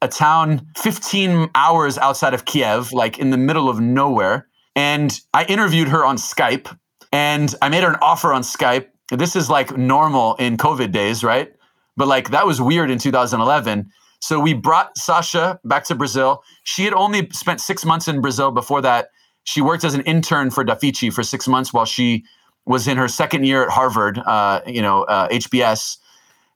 [0.05, 4.47] a town 15 hours outside of Kiev, like in the middle of nowhere.
[4.77, 6.77] And I interviewed her on Skype
[7.12, 11.23] and I made her an offer on Skype this is like normal in COVID days,
[11.23, 11.53] right?
[11.97, 13.90] But like that was weird in 2011.
[14.21, 16.43] So we brought Sasha back to Brazil.
[16.64, 19.11] She had only spent six months in Brazil before that.
[19.45, 22.25] She worked as an intern for Dafiti for six months while she
[22.64, 25.99] was in her second year at Harvard, uh, you know, uh, HBS.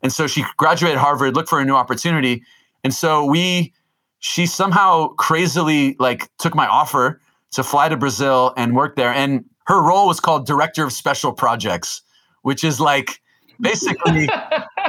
[0.02, 2.42] And so she graduated Harvard, looked for a new opportunity.
[2.84, 3.72] And so we,
[4.18, 7.20] she somehow crazily like took my offer
[7.52, 9.12] to fly to Brazil and work there.
[9.12, 12.02] And her role was called director of special projects
[12.42, 13.20] which is like
[13.60, 14.28] basically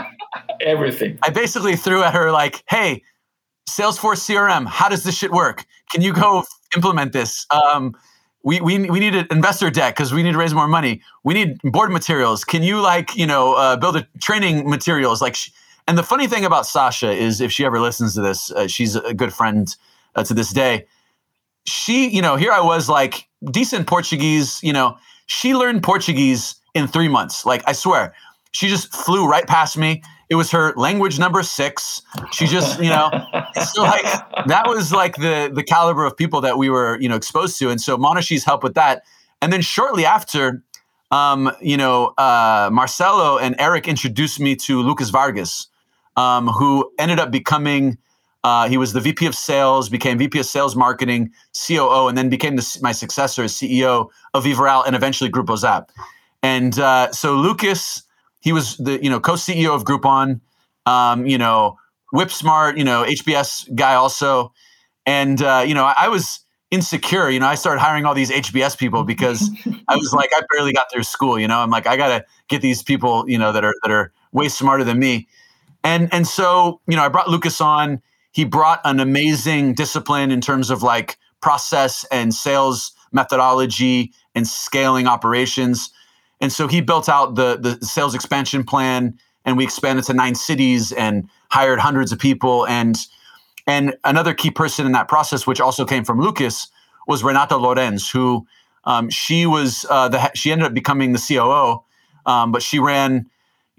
[0.61, 1.19] everything.
[1.21, 3.03] I basically threw at her like, "Hey,
[3.69, 5.65] Salesforce CRM, how does this shit work?
[5.91, 7.45] Can you go implement this?
[7.51, 7.95] Um,
[8.43, 11.01] we, we, we need an investor deck because we need to raise more money.
[11.25, 12.45] We need board materials.
[12.45, 15.51] Can you like you know uh, build a training materials like?" Sh-
[15.89, 18.95] and the funny thing about Sasha is, if she ever listens to this, uh, she's
[18.95, 19.75] a good friend
[20.13, 20.85] uh, to this day.
[21.65, 24.59] She, you know, here I was like decent Portuguese.
[24.61, 27.43] You know, she learned Portuguese in three months.
[27.43, 28.13] Like, I swear,
[28.51, 30.03] she just flew right past me.
[30.29, 32.03] It was her language number six.
[32.31, 33.09] She just, you know,
[33.73, 34.05] so like
[34.45, 37.71] that was like the the caliber of people that we were, you know, exposed to.
[37.71, 39.01] And so Monashees helped with that.
[39.41, 40.61] And then shortly after,
[41.09, 45.67] um, you know, uh, Marcelo and Eric introduced me to Lucas Vargas,
[46.19, 47.97] um, who ended up becoming.
[48.43, 51.31] Uh, he was the VP of Sales, became VP of Sales Marketing,
[51.67, 55.91] COO, and then became the, my successor as CEO of Vivareal and eventually Grupo Zap.
[56.41, 58.03] And uh, so Lucas,
[58.41, 60.41] he was the you know co-CEO of Groupon,
[60.85, 61.77] um, you know
[62.11, 64.53] Whip Smart, you know HBS guy also,
[65.05, 67.29] and uh, you know I, I was insecure.
[67.29, 69.49] You know, I started hiring all these HBS people because
[69.87, 71.39] I was like, I barely got through school.
[71.39, 74.11] You know, I'm like, I gotta get these people, you know, that are that are
[74.31, 75.27] way smarter than me.
[75.83, 78.01] And and so, you know, I brought Lucas on.
[78.31, 85.07] He brought an amazing discipline in terms of like process and sales methodology and scaling
[85.07, 85.89] operations.
[86.41, 90.35] And so he built out the the sales expansion plan and we expanded to nine
[90.35, 92.97] cities and hired hundreds of people and
[93.67, 96.67] and another key person in that process, which also came from Lucas,
[97.07, 98.47] was Renata Lorenz, who
[98.83, 101.83] um, she was uh, the she ended up becoming the COO,
[102.25, 103.29] um, but she ran.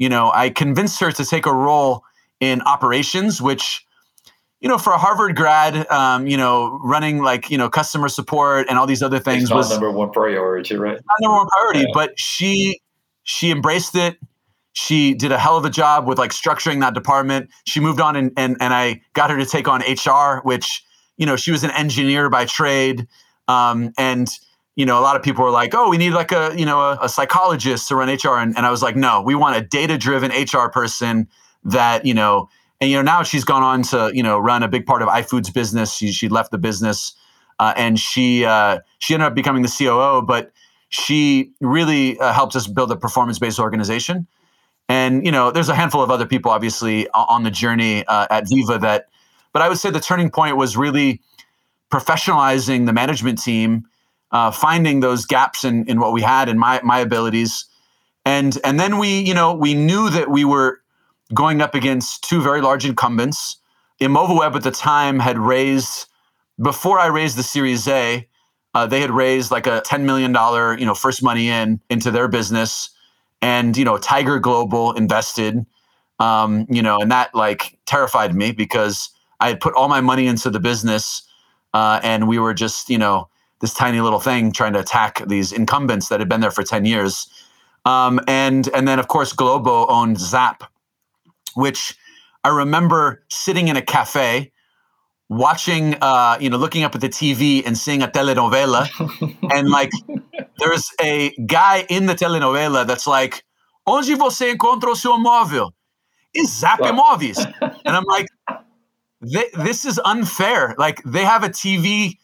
[0.01, 2.03] You know, I convinced her to take a role
[2.41, 3.87] in operations, which
[4.61, 8.67] you know, for a Harvard grad, um, you know, running like you know customer support
[8.69, 10.95] and all these other things was number one priority, right?
[10.95, 11.95] Not number one priority, yeah.
[11.95, 12.81] but she
[13.23, 14.19] she embraced it
[14.73, 17.51] she did a hell of a job with like structuring that department.
[17.67, 20.85] She moved on and and, and I got her to take on HR, which
[21.17, 23.07] you know she was an engineer by trade,
[23.49, 24.29] um, and
[24.77, 26.81] you know a lot of people were like, oh, we need like a you know
[26.81, 29.61] a, a psychologist to run HR, and, and I was like, no, we want a
[29.61, 31.29] data driven HR person
[31.65, 32.49] that you know.
[32.83, 35.09] And you know now she's gone on to you know run a big part of
[35.09, 35.93] iFood's business.
[35.93, 37.15] She she left the business,
[37.59, 40.23] uh, and she uh, she ended up becoming the COO.
[40.23, 40.51] But
[40.91, 44.27] she really uh, helped us build a performance based organization.
[44.89, 48.49] And you know, there's a handful of other people, obviously, on the journey uh, at
[48.49, 49.07] Viva that.
[49.53, 51.21] But I would say the turning point was really
[51.93, 53.87] professionalizing the management team,
[54.33, 57.67] uh, finding those gaps in in what we had and my my abilities,
[58.25, 60.81] and and then we you know we knew that we were
[61.33, 63.57] going up against two very large incumbents.
[64.01, 66.07] Imovelweb at the time had raised
[66.61, 68.27] before I raised the Series A.
[68.73, 70.31] Uh, they had raised like a $10 million,
[70.79, 72.91] you know, first money in into their business
[73.43, 75.65] and you know tiger global invested
[76.19, 80.27] um, you know and that like terrified me because i had put all my money
[80.27, 81.23] into the business
[81.73, 83.29] uh, and we were just you know
[83.61, 86.85] this tiny little thing trying to attack these incumbents that had been there for 10
[86.85, 87.29] years
[87.85, 90.65] um, and and then of course globo owned zap
[91.55, 91.97] which
[92.45, 94.53] i remember sitting in a cafe
[95.29, 98.89] watching uh, you know looking up at the tv and seeing a telenovela
[99.53, 99.91] and like
[100.61, 103.43] there's a guy in the telenovela that's like,
[103.87, 105.73] onde você encontra o seu móvel?
[106.33, 107.39] Is Zap Imóveis.
[107.61, 108.29] and I'm like,
[109.55, 110.75] this is unfair.
[110.79, 112.19] Like they have a TV,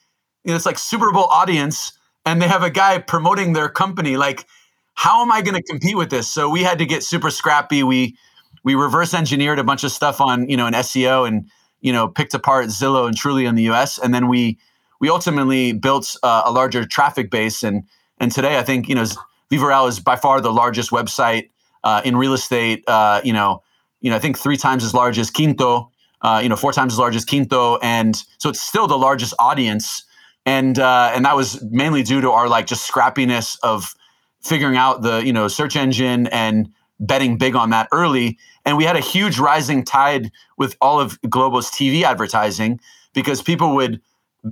[0.46, 1.92] you know, it's like Super Bowl audience,
[2.24, 4.16] and they have a guy promoting their company.
[4.16, 4.46] Like,
[4.94, 6.32] how am I going to compete with this?
[6.32, 7.82] So we had to get super scrappy.
[7.82, 8.16] We
[8.64, 12.08] we reverse engineered a bunch of stuff on you know an SEO and you know
[12.08, 13.98] picked apart Zillow and Trulia in the U.S.
[13.98, 14.58] and then we
[15.00, 17.84] we ultimately built uh, a larger traffic base and
[18.18, 19.04] and today, I think you know
[19.50, 21.50] Vivareal is by far the largest website
[21.84, 22.84] uh, in real estate.
[22.86, 23.62] Uh, you know,
[24.00, 25.90] you know, I think three times as large as Quinto.
[26.22, 29.34] Uh, you know, four times as large as Quinto, and so it's still the largest
[29.38, 30.04] audience.
[30.46, 33.94] And uh, and that was mainly due to our like just scrappiness of
[34.40, 36.68] figuring out the you know search engine and
[37.00, 38.38] betting big on that early.
[38.64, 42.80] And we had a huge rising tide with all of Globo's TV advertising
[43.12, 44.00] because people would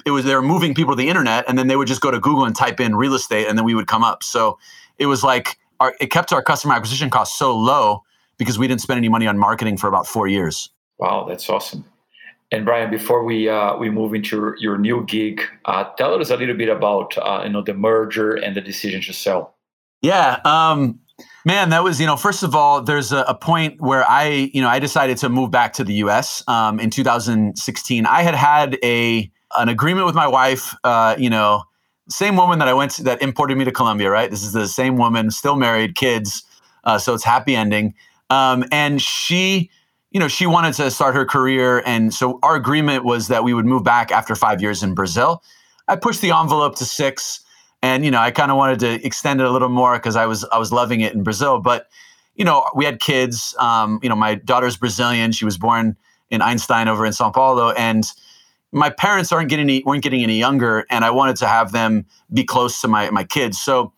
[0.04, 2.11] it was they were moving people to the internet and then they would just go
[2.11, 4.22] to google and type in real estate and then we would come up.
[4.22, 4.59] So
[4.98, 8.02] it was like our, it kept our customer acquisition costs so low
[8.37, 10.70] because we didn't spend any money on marketing for about four years.
[10.98, 11.85] Wow that's awesome
[12.50, 16.37] and brian before we uh, we move into your new gig uh, tell us a
[16.37, 19.54] little bit about uh, you know the merger and the decision to sell
[20.02, 21.00] yeah um,
[21.44, 24.62] Man, that was, you know, first of all, there's a, a, point where I, you
[24.62, 28.07] know, I decided to move back to the US um, in 2016.
[28.07, 30.74] I had had a an agreement with my wife.
[30.83, 31.62] Uh, you know,
[32.09, 34.11] same woman that I went to, that imported me to Colombia.
[34.11, 36.44] Right, this is the same woman, still married, kids.
[36.85, 37.94] Uh, so it's happy ending.
[38.30, 39.70] Um, and she,
[40.14, 43.53] you know, she wanted to start her career, and so our agreement was that we
[43.53, 45.42] would move back after five years in Brazil.
[45.88, 47.40] I pushed the envelope to six,
[47.83, 50.27] and you know, I kind of wanted to extend it a little more because I
[50.27, 51.88] was I was loving it in Brazil, but
[52.37, 53.57] you know, we had kids.
[53.59, 55.96] Um, you know, my daughter's Brazilian; she was born
[56.31, 58.05] in Einstein over in Sao Paulo, and
[58.70, 62.07] my parents aren't getting any, weren't getting any younger, and I wanted to have them
[62.33, 63.61] be close to my my kids.
[63.61, 63.92] So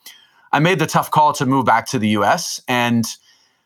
[0.51, 2.63] I made the tough call to move back to the U.S.
[2.67, 3.05] and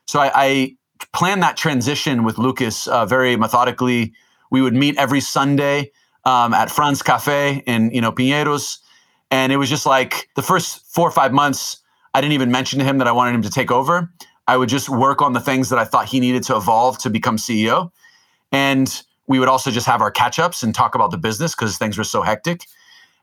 [0.06, 0.76] so I, I
[1.12, 4.12] planned that transition with Lucas uh, very methodically.
[4.50, 5.92] We would meet every Sunday
[6.24, 8.78] um, at Franz Cafe in you know Pinheiros,
[9.30, 11.78] and it was just like the first four or five months.
[12.14, 14.10] I didn't even mention to him that I wanted him to take over.
[14.48, 17.10] I would just work on the things that I thought he needed to evolve to
[17.10, 17.92] become CEO,
[18.52, 21.78] and we would also just have our catch ups and talk about the business because
[21.78, 22.66] things were so hectic.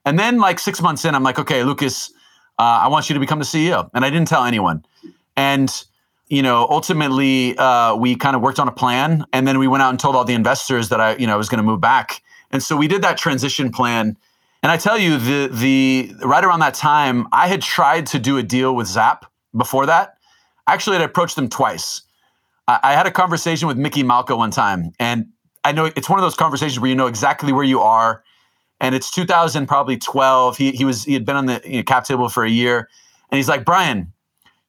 [0.06, 2.13] And then, like six months in, I'm like, okay, Lucas,
[2.58, 3.90] uh, I want you to become the CEO.
[3.94, 4.86] And I didn't tell anyone.
[5.36, 5.70] And
[6.30, 9.82] you know, ultimately, uh, we kind of worked on a plan, and then we went
[9.82, 11.80] out and told all the investors that I, you know, I was going to move
[11.80, 12.22] back.
[12.52, 14.18] And so we did that transition plan.
[14.63, 18.38] And I tell you, the the right around that time, I had tried to do
[18.38, 20.18] a deal with Zap before that.
[20.68, 22.02] Actually, I'd approached them twice.
[22.68, 25.28] I, I had a conversation with Micky Malka one time, and
[25.63, 28.24] I know it's one of those conversations where you know exactly where you are.
[28.80, 30.58] And it's 2000, probably 12.
[30.58, 32.90] He he was he had been on the you know, cap table for a year,
[33.32, 34.12] and he's like, Brian,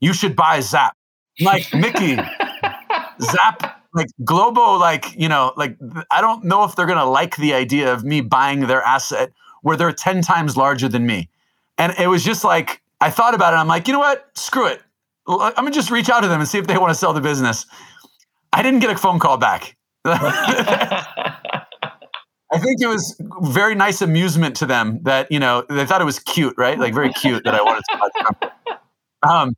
[0.01, 0.98] you should buy Zap
[1.41, 2.17] like Micky,
[3.21, 5.77] Zap, like Globo, like you know, like
[6.11, 9.77] I don't know if they're gonna like the idea of me buying their asset where
[9.77, 11.29] they're ten times larger than me.
[11.77, 13.57] And it was just like I thought about it.
[13.57, 14.29] I'm like, you know what?
[14.35, 14.83] Screw it.
[15.29, 17.21] I'm gonna just reach out to them and see if they want to sell the
[17.21, 17.67] business.
[18.53, 19.77] I didn't get a phone call back.
[22.51, 26.07] I think it was very nice amusement to them that you know they thought it
[26.07, 26.79] was cute, right?
[26.79, 28.53] Like very cute that I wanted to company.
[29.23, 29.57] Um,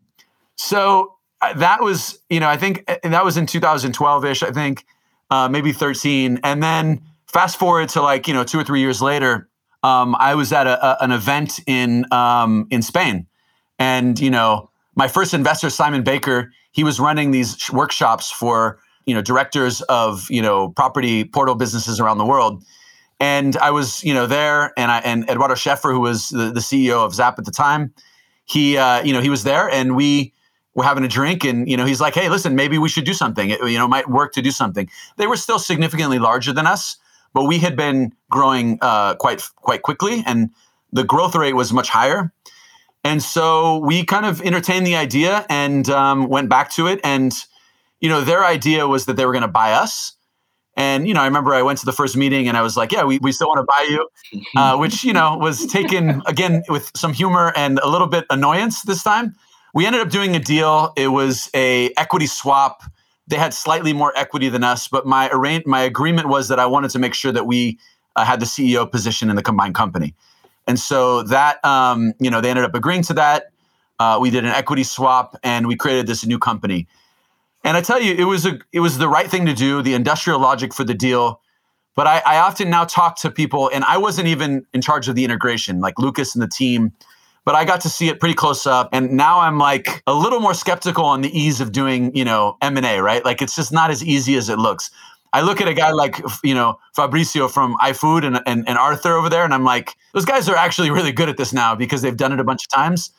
[0.56, 1.14] so
[1.56, 4.84] that was, you know, I think that was in 2012 ish, I think,
[5.30, 6.40] uh, maybe 13.
[6.44, 9.48] And then fast forward to like, you know, two or three years later,
[9.82, 13.26] um, I was at a, a, an event in, um, in Spain.
[13.78, 19.14] And, you know, my first investor, Simon Baker, he was running these workshops for, you
[19.14, 22.62] know, directors of, you know, property portal businesses around the world.
[23.18, 26.60] And I was, you know, there and I, and Eduardo Scheffer, who was the, the
[26.60, 27.94] CEO of Zap at the time,
[28.44, 30.34] he, uh, you know, he was there and we,
[30.80, 33.14] we're having a drink and you know he's like hey listen maybe we should do
[33.14, 33.50] something.
[33.50, 34.88] It, you know might work to do something.
[35.16, 36.96] They were still significantly larger than us
[37.32, 40.50] but we had been growing uh, quite quite quickly and
[40.92, 42.32] the growth rate was much higher.
[43.04, 47.00] And so we kind of entertained the idea and um, went back to it.
[47.04, 47.32] And
[48.00, 50.14] you know their idea was that they were going to buy us.
[50.76, 52.92] And you know i remember i went to the first meeting and i was like
[52.92, 54.08] yeah we, we still want to buy you
[54.56, 58.82] uh, which you know was taken again with some humor and a little bit annoyance
[58.82, 59.34] this time
[59.74, 60.92] we ended up doing a deal.
[60.96, 62.82] It was a equity swap.
[63.26, 66.66] They had slightly more equity than us, but my arrange- my agreement was that I
[66.66, 67.78] wanted to make sure that we
[68.16, 70.14] uh, had the CEO position in the combined company,
[70.66, 73.50] and so that um, you know they ended up agreeing to that.
[74.00, 76.88] Uh, we did an equity swap, and we created this new company.
[77.62, 79.82] And I tell you, it was a it was the right thing to do.
[79.82, 81.40] The industrial logic for the deal.
[81.96, 85.16] But I, I often now talk to people, and I wasn't even in charge of
[85.16, 85.80] the integration.
[85.80, 86.92] Like Lucas and the team
[87.44, 88.90] but I got to see it pretty close up.
[88.92, 92.56] And now I'm like a little more skeptical on the ease of doing, you know,
[92.62, 93.24] M&A, right?
[93.24, 94.90] Like it's just not as easy as it looks.
[95.32, 99.12] I look at a guy like, you know, Fabricio from iFood and, and, and Arthur
[99.12, 102.02] over there, and I'm like, those guys are actually really good at this now because
[102.02, 103.12] they've done it a bunch of times.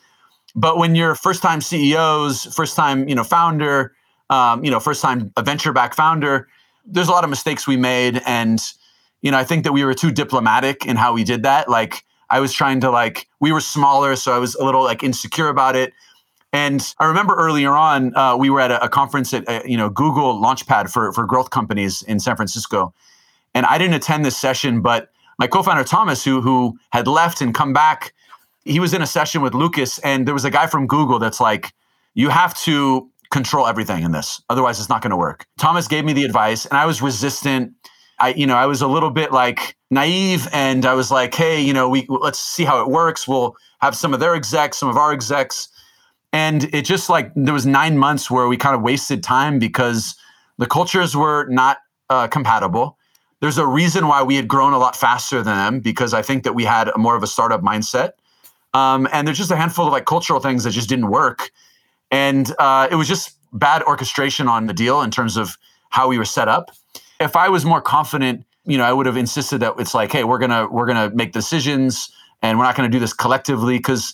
[0.56, 3.94] But when you're first time CEOs, first time, you know, founder,
[4.30, 6.50] um, you know, first time a venture back founder,
[6.86, 8.22] there's a lot of mistakes we made.
[8.26, 8.60] And,
[9.22, 11.70] you know, I think that we were too diplomatic in how we did that.
[11.70, 15.04] Like, I was trying to like, we were smaller, so I was a little like
[15.04, 15.94] insecure about it.
[16.54, 19.78] And I remember earlier on, uh, we were at a, a conference at uh, you
[19.78, 22.94] know Google Launchpad for for growth companies in San Francisco,
[23.54, 27.54] and I didn't attend this session, but my co-founder Thomas, who who had left and
[27.54, 28.14] come back,
[28.66, 31.40] he was in a session with Lucas, and there was a guy from Google that's
[31.40, 31.74] like,
[32.16, 35.46] you have to control everything in this, otherwise it's not going to work.
[35.58, 37.74] Thomas gave me the advice, and I was resistant.
[38.22, 41.60] I, you know, I was a little bit like naive, and I was like, hey,
[41.60, 43.28] you know, we let's see how it works.
[43.28, 45.68] We'll have some of their execs, some of our execs,
[46.32, 50.16] and it just like there was nine months where we kind of wasted time because
[50.60, 51.80] the cultures were not
[52.12, 52.98] uh, compatible.
[53.40, 56.44] There's a reason why we had grown a lot faster than them because I think
[56.44, 58.12] that we had more of a startup mindset,
[58.76, 61.50] um, and there's just a handful of like cultural things that just didn't work,
[62.12, 65.58] and uh, it was just bad orchestration on the deal in terms of
[65.90, 66.72] how we were set up
[67.22, 70.24] if I was more confident, you know, I would have insisted that it's like, hey,
[70.24, 74.14] we're gonna we're gonna make decisions and we're not gonna do this collectively because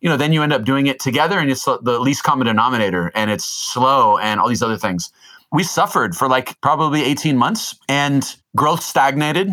[0.00, 3.10] you know then you end up doing it together and it's the least common denominator
[3.14, 5.10] and it's slow and all these other things.
[5.50, 9.48] We suffered for like probably 18 months and growth stagnated.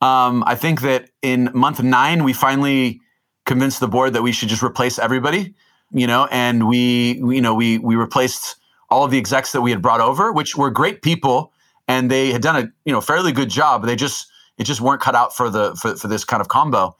[0.00, 3.00] Um, I think that in month nine we finally
[3.44, 5.54] convinced the board that we should just replace everybody,
[5.90, 8.56] you know, and we, you know we we replaced
[8.88, 11.52] all of the execs that we had brought over, which were great people
[11.88, 13.84] and they had done a you know fairly good job.
[13.84, 14.26] They just
[14.58, 16.96] it just weren't cut out for the for, for this kind of combo.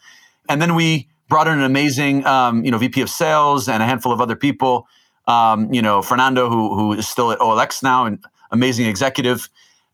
[0.48, 3.86] And then we brought in an amazing um, you know VP of sales and a
[3.86, 4.86] handful of other people.
[5.26, 9.48] Um, you know Fernando, who who is still at OLX now, and amazing executive.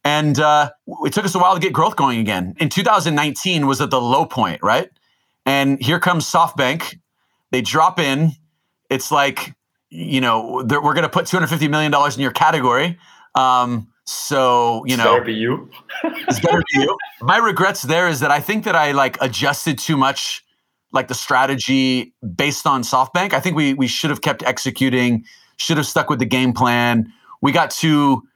[0.05, 0.71] And uh,
[1.05, 2.55] it took us a while to get growth going again.
[2.59, 4.89] In 2019 was at the low point, right?
[5.45, 6.99] And here comes SoftBank.
[7.51, 8.33] They drop in.
[8.91, 9.55] It's like,
[9.91, 12.99] you know, we're going to put $250 million in your category.
[13.35, 15.69] Um, so you it's know, better be you.
[16.03, 16.97] it's better be you.
[17.21, 20.43] My regrets there is that I think that I like adjusted too much
[20.93, 23.35] like the strategy based on SoftBank.
[23.35, 25.27] I think we we should have kept executing,
[25.59, 27.13] should have stuck with the game plan.
[27.43, 28.27] We got too,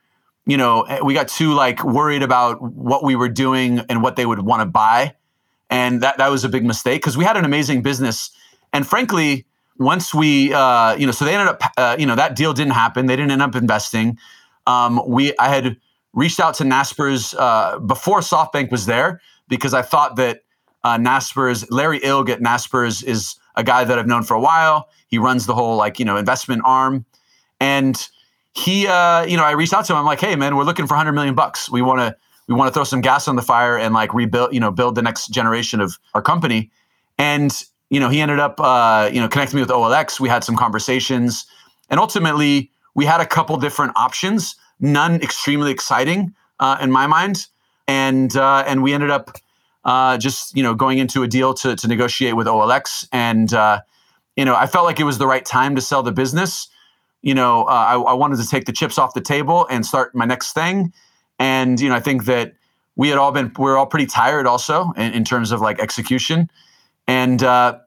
[0.44, 4.26] you know, we got too like worried about what we were doing and what they
[4.26, 5.14] would want to buy,
[5.70, 8.30] and that that was a big mistake because we had an amazing business,
[8.74, 9.46] and frankly,
[9.78, 12.74] once we, uh, you know, so they ended up, uh, you know, that deal didn't
[12.74, 13.06] happen.
[13.06, 14.18] They didn't end up investing.
[14.66, 15.76] Um, we I had
[16.12, 20.42] reached out to Naspers uh, before SoftBank was there because I thought that
[20.84, 24.88] uh, Naspers, Larry Illg at Naspers is a guy that I've known for a while.
[25.08, 27.04] He runs the whole like you know investment arm,
[27.60, 28.08] and
[28.54, 29.98] he, uh, you know, I reached out to him.
[29.98, 31.70] I'm like, hey man, we're looking for 100 million bucks.
[31.70, 32.16] We want to
[32.48, 34.94] we want to throw some gas on the fire and like rebuild, you know, build
[34.94, 36.70] the next generation of our company.
[37.18, 37.52] And
[37.88, 40.18] you know, he ended up, uh, you know, connecting me with OLX.
[40.18, 41.44] We had some conversations,
[41.90, 44.56] and ultimately, we had a couple different options.
[44.80, 47.46] None extremely exciting uh, in my mind,
[47.86, 49.36] and uh, and we ended up
[49.84, 53.80] uh, just you know going into a deal to to negotiate with OLX, and uh,
[54.36, 56.68] you know I felt like it was the right time to sell the business.
[57.22, 60.12] You know, uh, I, I, wanted to take the chips off the table and start
[60.12, 60.92] my next thing,
[61.38, 62.54] and you know I think that
[62.96, 65.78] we had all been we are all pretty tired also in, in, terms of like
[65.78, 66.50] execution,
[67.06, 67.78] and uh,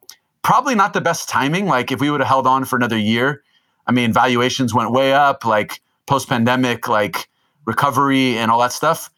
[0.41, 1.65] probably not the best timing.
[1.65, 3.43] Like if we would have held on for another year,
[3.87, 7.27] I mean valuations went way up, like post pandemic, like
[7.65, 9.09] recovery and all that stuff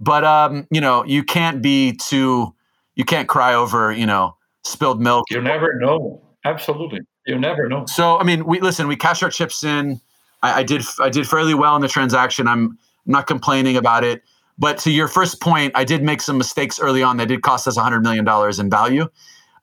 [0.00, 2.54] but um, you know, you can't be too
[2.94, 5.24] you can't cry over, you know, spilled milk.
[5.30, 6.22] You never know.
[6.44, 7.00] Absolutely.
[7.26, 7.86] You never know.
[7.86, 10.00] So I mean, we listen, we cash our chips in.
[10.42, 12.46] I, I did I did fairly well in the transaction.
[12.46, 14.22] I'm not complaining about it.
[14.56, 17.66] But to your first point, I did make some mistakes early on that did cost
[17.66, 18.24] us $100 million
[18.60, 19.08] in value.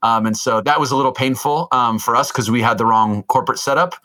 [0.04, 2.86] Um, and so that was a little painful um, for us because we had the
[2.86, 3.96] wrong corporate setup.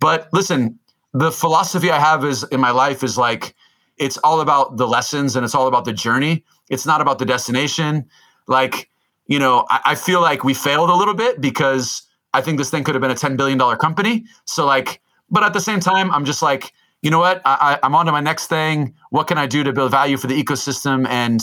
[0.00, 0.78] But listen,
[1.12, 3.54] the philosophy I have is in my life is like
[3.98, 6.44] it's all about the lessons and it's all about the journey.
[6.70, 8.06] It's not about the destination.
[8.46, 8.88] Like,
[9.26, 12.70] you know, I, I feel like we failed a little bit because I think this
[12.70, 14.24] thing could have been a $10 billion company.
[14.46, 16.72] So, like, but at the same time, I'm just like,
[17.02, 17.42] you know what?
[17.44, 18.94] I, I'm on to my next thing.
[19.10, 21.06] What can I do to build value for the ecosystem?
[21.08, 21.40] And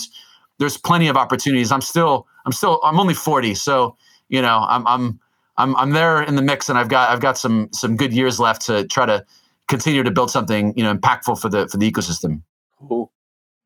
[0.60, 1.72] there's plenty of opportunities.
[1.72, 3.56] I'm still, I'm still, I'm only 40.
[3.56, 3.98] So,
[4.30, 5.20] you know, I'm, I'm,
[5.58, 8.40] I'm, I'm there in the mix and I've got, I've got some, some good years
[8.40, 9.26] left to try to
[9.68, 12.42] continue to build something, you know, impactful for the, for the ecosystem.
[12.88, 13.12] Cool.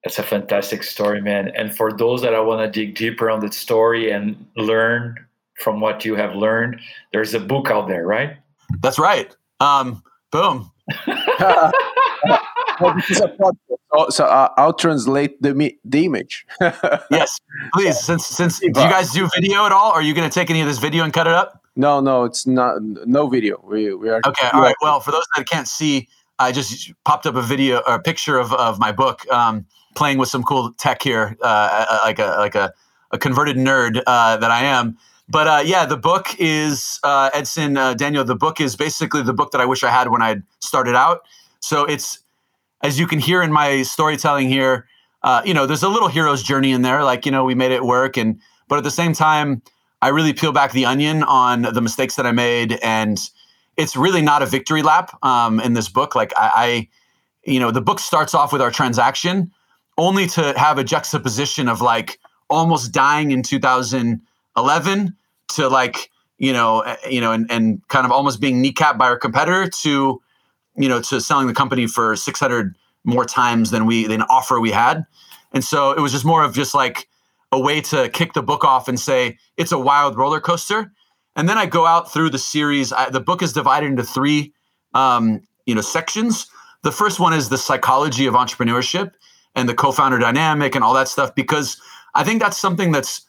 [0.04, 1.50] That's a fantastic story, man.
[1.50, 5.16] And for those that I want to dig deeper on that story and learn
[5.60, 6.80] from what you have learned,
[7.14, 8.38] there's a book out there, right?
[8.82, 9.36] That's right.
[9.60, 10.72] Um, boom.
[13.14, 13.36] so,
[14.10, 16.46] so uh, I'll translate the the image.
[17.12, 17.40] yes,
[17.74, 18.00] please.
[18.00, 19.92] Since since do you guys do video at all?
[19.92, 21.61] Are you going to take any of this video and cut it up?
[21.76, 22.82] No, no, it's not.
[22.82, 23.64] No video.
[23.64, 24.50] We we are okay.
[24.54, 24.76] All right.
[24.82, 26.08] Well, for those that can't see,
[26.38, 29.66] I just popped up a video or a picture of, of my book, um,
[29.96, 32.74] playing with some cool tech here, uh, like a like a,
[33.12, 34.98] a converted nerd uh, that I am.
[35.30, 38.26] But uh, yeah, the book is uh, Edson uh, Daniel.
[38.26, 41.22] The book is basically the book that I wish I had when I started out.
[41.62, 42.20] So it's
[42.84, 44.88] as you can hear in my storytelling here.
[45.24, 47.04] Uh, you know, there's a little hero's journey in there.
[47.04, 49.62] Like you know, we made it work, and but at the same time,
[50.02, 53.20] I really peel back the onion on the mistakes that I made and
[53.78, 56.16] it's really not a victory lap um, in this book.
[56.16, 59.52] Like I, I, you know, the book starts off with our transaction,
[59.98, 65.16] only to have a juxtaposition of like almost dying in 2011
[65.50, 69.06] to like you know, eh, you know, and, and kind of almost being kneecapped by
[69.06, 70.20] our competitor to,
[70.76, 74.72] you know, to selling the company for 600 more times than we than offer we
[74.72, 75.06] had,
[75.54, 77.08] and so it was just more of just like
[77.52, 80.92] a way to kick the book off and say it's a wild roller coaster
[81.36, 82.92] and then I go out through the series.
[82.92, 84.54] I, the book is divided into three,
[84.94, 86.48] um, you know, sections.
[86.84, 89.12] The first one is the psychology of entrepreneurship
[89.56, 91.80] and the co-founder dynamic and all that stuff because
[92.14, 93.26] I think that's something that's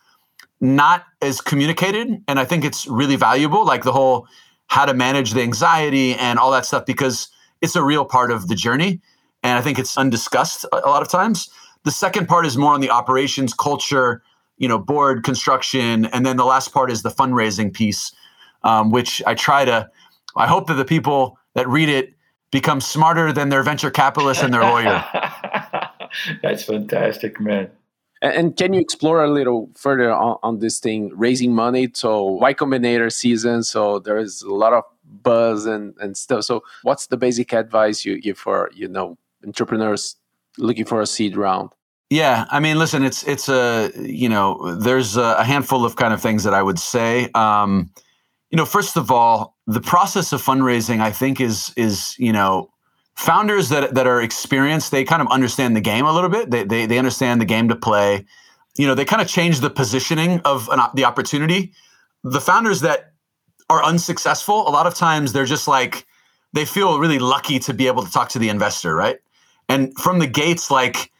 [0.60, 3.64] not as communicated, and I think it's really valuable.
[3.64, 4.26] Like the whole
[4.68, 7.28] how to manage the anxiety and all that stuff because
[7.60, 9.00] it's a real part of the journey,
[9.42, 11.50] and I think it's undiscussed a lot of times.
[11.84, 14.22] The second part is more on the operations, culture,
[14.58, 18.12] you know board construction and then the last part is the fundraising piece
[18.62, 19.90] um, which i try to
[20.36, 22.14] i hope that the people that read it
[22.52, 25.04] become smarter than their venture capitalist and their lawyer.
[26.42, 27.70] That's fantastic man.
[28.20, 31.88] And can you explore a little further on, on this thing raising money?
[31.92, 36.44] So y combinator season so there is a lot of buzz and, and stuff.
[36.44, 40.16] So what's the basic advice you give for you know entrepreneurs
[40.58, 41.70] looking for a seed round
[42.12, 46.20] yeah, I mean, listen, it's it's a you know, there's a handful of kind of
[46.20, 47.30] things that I would say.
[47.34, 47.90] Um,
[48.50, 52.70] you know, first of all, the process of fundraising, I think, is is you know,
[53.14, 56.50] founders that that are experienced, they kind of understand the game a little bit.
[56.50, 58.26] They they, they understand the game to play.
[58.76, 61.72] You know, they kind of change the positioning of an, the opportunity.
[62.24, 63.14] the founders that
[63.70, 66.06] are unsuccessful, a lot of times they're just like,
[66.52, 69.18] they feel really lucky to be able to talk to the investor, right?
[69.68, 71.10] And from the gates, like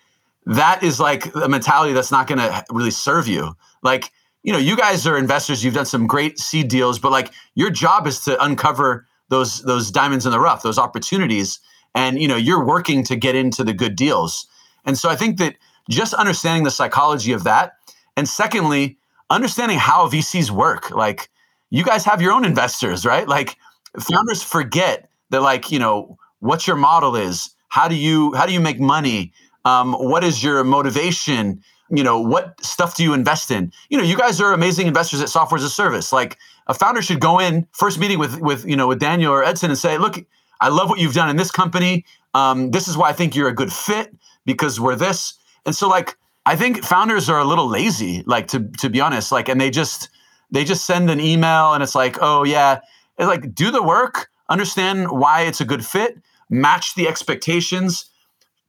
[0.47, 3.57] that is like a mentality that's not going to really serve you.
[3.82, 4.11] Like,
[4.43, 7.70] you know, you guys are investors, you've done some great seed deals, but like your
[7.70, 11.61] job is to uncover those those diamonds in the rough, those opportunities,
[11.95, 14.47] and you know, you're working to get into the good deals.
[14.84, 15.57] And so I think that
[15.88, 17.74] just understanding the psychology of that
[18.16, 18.99] and secondly,
[19.30, 20.90] understanding how VCs work.
[20.90, 21.30] Like
[21.70, 23.26] you guys have your own investors, right?
[23.26, 23.57] Like
[23.99, 28.52] founders forget that like, you know, what your model is, how do you how do
[28.52, 29.32] you make money?
[29.64, 31.62] Um, what is your motivation?
[31.88, 33.72] You know, what stuff do you invest in?
[33.88, 36.12] You know, you guys are amazing investors at software as a service.
[36.12, 39.42] Like a founder should go in first meeting with with you know with Daniel or
[39.42, 40.22] Edson and say, look,
[40.60, 42.04] I love what you've done in this company.
[42.34, 44.14] Um, this is why I think you're a good fit
[44.44, 45.32] because we're this.
[45.64, 49.32] And so like I think founders are a little lazy, like to to be honest,
[49.32, 50.10] like and they just
[50.50, 52.80] they just send an email and it's like, oh yeah,
[53.16, 56.18] it's like do the work, understand why it's a good fit,
[56.53, 58.09] match the expectations,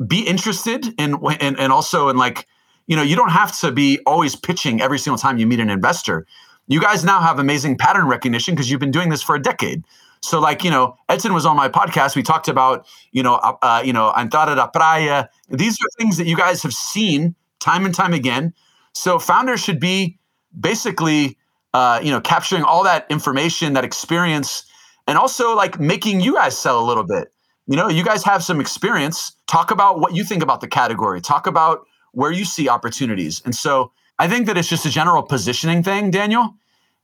[0.07, 2.47] be interested in and and also in like
[2.87, 5.69] you know you don't have to be always pitching every single time you meet an
[5.69, 6.25] investor.
[6.67, 9.83] You guys now have amazing pattern recognition because you've been doing this for a decade.
[10.21, 12.15] So, like, you know, Edson was on my podcast.
[12.15, 15.27] We talked about, you know, uh, uh you know, Entrada da Praia.
[15.49, 18.53] These are things that you guys have seen time and time again.
[18.93, 20.17] So founders should be
[20.57, 21.37] basically,
[21.73, 24.63] uh, you know, capturing all that information, that experience,
[25.07, 27.32] and also like making you guys sell a little bit.
[27.67, 29.35] You know, you guys have some experience.
[29.47, 31.21] Talk about what you think about the category.
[31.21, 33.41] Talk about where you see opportunities.
[33.45, 36.55] And so I think that it's just a general positioning thing, Daniel.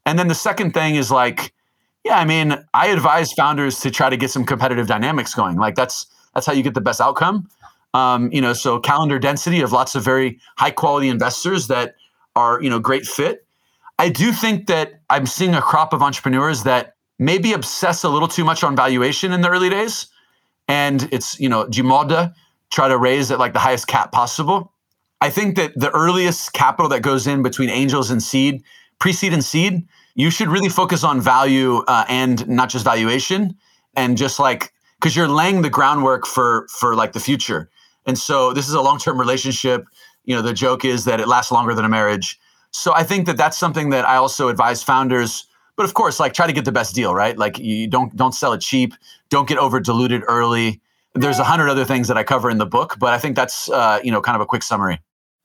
[0.05, 1.53] And then the second thing is like,
[2.03, 5.57] yeah, I mean, I advise founders to try to get some competitive dynamics going.
[5.57, 7.49] Like that's that's how you get the best outcome.
[7.93, 11.95] Um, you know, so calendar density of lots of very high quality investors that
[12.36, 13.45] are, you know, great fit.
[13.97, 18.28] I do think that I'm seeing a crop of entrepreneurs that maybe obsess a little
[18.28, 20.07] too much on valuation in the early days.
[20.70, 22.34] And it's, you know, Gmoda,
[22.72, 24.72] try to raise at like the highest cap possible.
[25.20, 28.63] I think that the earliest capital that goes in between angels and seed,
[28.99, 33.57] pre seed and seed, you should really focus on value uh, and not just valuation.
[33.97, 37.70] And just like, because you're laying the groundwork for for like the future
[38.09, 39.86] and so this is a long-term relationship.
[40.26, 42.39] You know, the joke is that it lasts longer than a marriage.
[42.72, 45.45] So I think that that's something that I also advise founders.
[45.76, 47.38] But of course, like try to get the best deal, right?
[47.38, 48.95] Like you don't don't sell it cheap.
[49.30, 50.82] Don't get over diluted early.
[51.15, 53.69] There's a hundred other things that I cover in the book, but I think that's
[53.69, 54.99] uh, you know kind of a quick summary.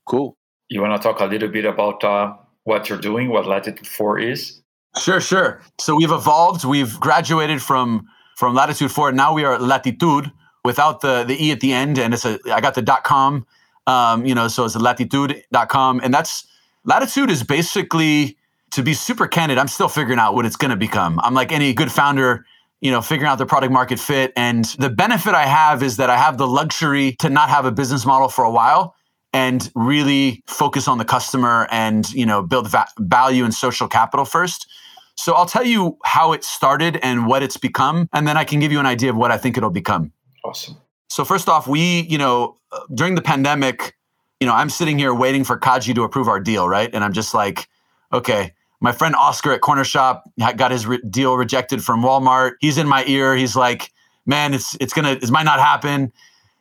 [0.06, 0.36] Cool.
[0.68, 4.18] You want to talk a little bit about uh, what you're doing, what Latitude Four
[4.18, 4.60] is?
[4.98, 5.60] Sure, sure.
[5.78, 6.64] So we've evolved.
[6.64, 8.06] We've graduated from
[8.36, 9.12] from Latitude Four.
[9.12, 10.30] Now we are Latitud,
[10.64, 13.46] without the the e at the end, and it's a I got the dot com,
[13.86, 16.46] um, you know, so it's a latitud.com, and that's
[16.88, 18.36] latitud is basically
[18.70, 19.58] to be super candid.
[19.58, 21.20] I'm still figuring out what it's going to become.
[21.22, 22.44] I'm like any good founder.
[22.84, 24.32] You know, figuring out the product market fit.
[24.36, 27.72] And the benefit I have is that I have the luxury to not have a
[27.72, 28.94] business model for a while
[29.32, 34.24] and really focus on the customer and you know build va- value and social capital
[34.24, 34.68] first
[35.16, 38.60] so i'll tell you how it started and what it's become and then i can
[38.60, 40.12] give you an idea of what i think it'll become
[40.44, 40.76] Awesome.
[41.08, 43.96] So first off, we, you know, uh, during the pandemic,
[44.40, 46.90] you know, I'm sitting here waiting for CADE to approve our deal, right?
[46.92, 47.68] And I'm just like,
[48.12, 48.52] okay,
[48.84, 50.20] my friend Oskar at Cornershop
[50.56, 52.52] got his re- deal rejected from Walmart.
[52.60, 53.34] He's in my ear.
[53.34, 53.90] He's like,
[54.26, 56.12] man, it's it's gonna it might not happen.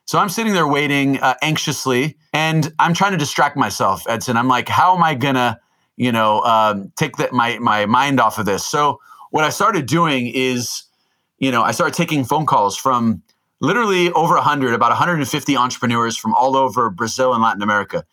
[0.05, 4.37] So I'm sitting there waiting uh, anxiously, and I'm trying to distract myself, Edson.
[4.37, 5.59] I'm like, how am I gonna,
[5.97, 8.65] you know, um, take that my my mind off of this?
[8.65, 9.01] So
[9.31, 10.83] what I started doing is,
[11.39, 13.21] you know, I started taking phone calls from
[13.59, 18.05] literally over 100, about 150 entrepreneurs from all over Brazil and Latin America.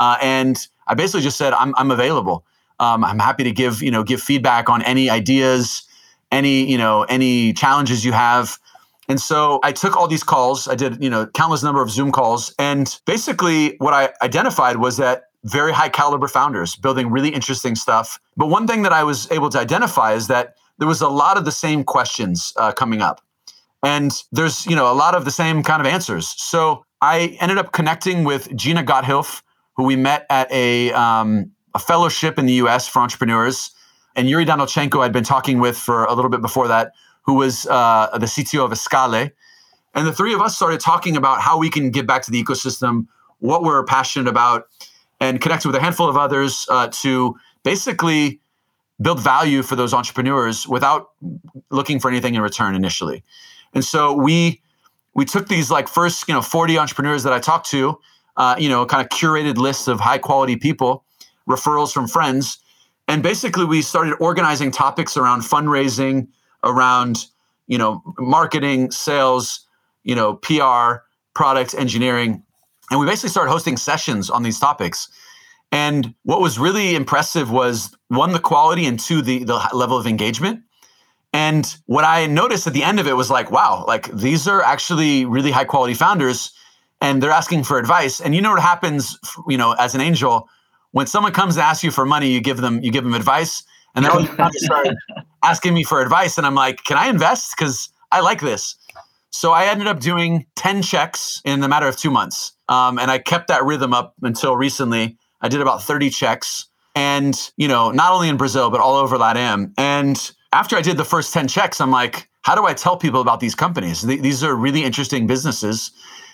[0.00, 2.44] Uh, and I basically just said, I'm, I'm available.
[2.82, 5.84] Um, I'm happy to give, you know, give feedback on any ideas,
[6.30, 8.58] any, you know, any challenges you have.
[9.08, 10.68] And so I took all these calls.
[10.68, 12.54] I did, you know, countless number of Zoom calls.
[12.58, 18.18] And basically what I identified was that very high caliber founders building really interesting stuff.
[18.36, 21.36] But one thing that I was able to identify is that there was a lot
[21.36, 23.20] of the same questions uh, coming up
[23.82, 27.58] and there's you know a lot of the same kind of answers so i ended
[27.58, 29.42] up connecting with gina gotthilf
[29.76, 33.70] who we met at a, um, a fellowship in the us for entrepreneurs
[34.14, 36.92] and yuri danilchenko i'd been talking with for a little bit before that
[37.22, 39.30] who was uh, the cto of escale.
[39.94, 42.42] And the three of us started talking about how we can give back to the
[42.42, 43.06] ecosystem
[43.38, 44.68] what we're passionate about
[45.20, 48.40] and connected with a handful of others uh, to basically
[49.00, 51.10] build value for those entrepreneurs without
[51.70, 53.22] looking for anything in return initially.
[53.74, 54.62] And so we
[55.14, 57.98] we took these like first you know 40 entrepreneurs that I talked to,
[58.36, 61.04] uh, you know, kind of curated lists of high quality people,
[61.48, 62.58] referrals from friends,
[63.08, 66.28] And basically, we started organizing topics around fundraising,
[66.62, 67.26] around
[67.66, 69.66] you know marketing, sales,
[70.04, 71.02] you know PR,
[71.34, 72.42] product engineering,
[72.90, 75.08] and we basically started hosting sessions on these topics.
[75.72, 80.06] And what was really impressive was one, the quality, and two, the, the level of
[80.06, 80.62] engagement.
[81.32, 84.62] And what I noticed at the end of it was like, wow, like these are
[84.62, 86.52] actually really high quality founders
[87.00, 88.20] and they're asking for advice.
[88.20, 89.18] And you know what happens,
[89.48, 90.48] you know, as an angel,
[90.92, 93.62] when someone comes to ask you for money, you give them you give them advice.
[93.94, 94.88] And then they start
[95.42, 96.38] asking me for advice.
[96.38, 97.54] And I'm like, can I invest?
[97.56, 98.76] Because I like this.
[99.30, 102.52] So I ended up doing 10 checks in the matter of two months.
[102.68, 105.16] Um, and I kept that rhythm up until recently.
[105.40, 109.16] I did about 30 checks and, you know, not only in Brazil, but all over
[109.16, 109.72] LATAM.
[109.78, 113.20] And after I did the first 10 checks, I'm like, how do I tell people
[113.20, 114.02] about these companies?
[114.02, 115.90] Th- these are really interesting businesses.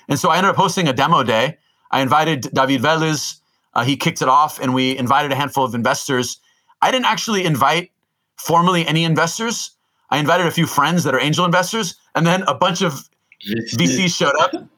[0.09, 1.59] And so I ended up hosting a demo day.
[1.91, 3.37] I invited David Velez.
[3.75, 6.39] Uh, he kicked it off and we invited a handful of investors.
[6.83, 7.91] I didn't actually invite
[8.37, 9.73] formally any investors.
[10.11, 13.09] I invited a few friends that are angel investors, and then a bunch of
[13.47, 14.55] VCs showed up.
[14.55, 14.69] And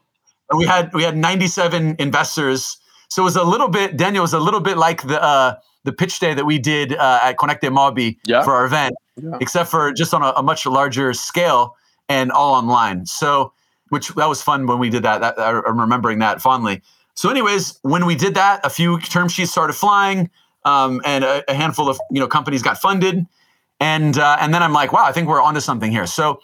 [0.58, 2.80] we had we had 97 investors
[3.10, 5.92] so it was a little bit, Daniel was a little bit like the uh, the
[5.92, 8.42] pitch day that we did uh, at Conecte Mobi yeah.
[8.42, 9.36] for our event, yeah.
[9.40, 11.74] except for just on a, a, much larger scale
[12.08, 13.06] and all online.
[13.06, 13.52] So,
[13.88, 15.20] which that was fun when we did that.
[15.22, 16.82] that I'm remembering that fondly.
[17.20, 20.30] So, anyways, when we did that, a few term sheets started flying,
[20.64, 23.26] um, and a, a, handful of you know companies got funded,
[23.78, 26.06] and uh, and then I'm like, wow, I think we're onto something here.
[26.06, 26.40] So,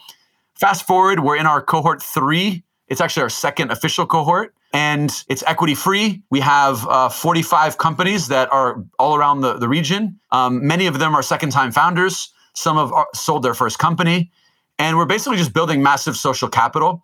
[0.53, 2.63] fast forward, we're in our cohort three.
[2.89, 6.21] It's actually our second official cohort and it's equity free.
[6.29, 10.19] We have uh, 45 companies that are all around the, the region.
[10.31, 12.31] Um, many of them are second time founders.
[12.53, 14.31] Some have uh, sold their first company.
[14.77, 17.03] And we're basically just building massive social capital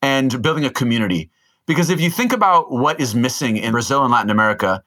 [0.00, 1.30] and building a community.
[1.70, 4.82] Because if you think about what is missing in Brazil and Latin America,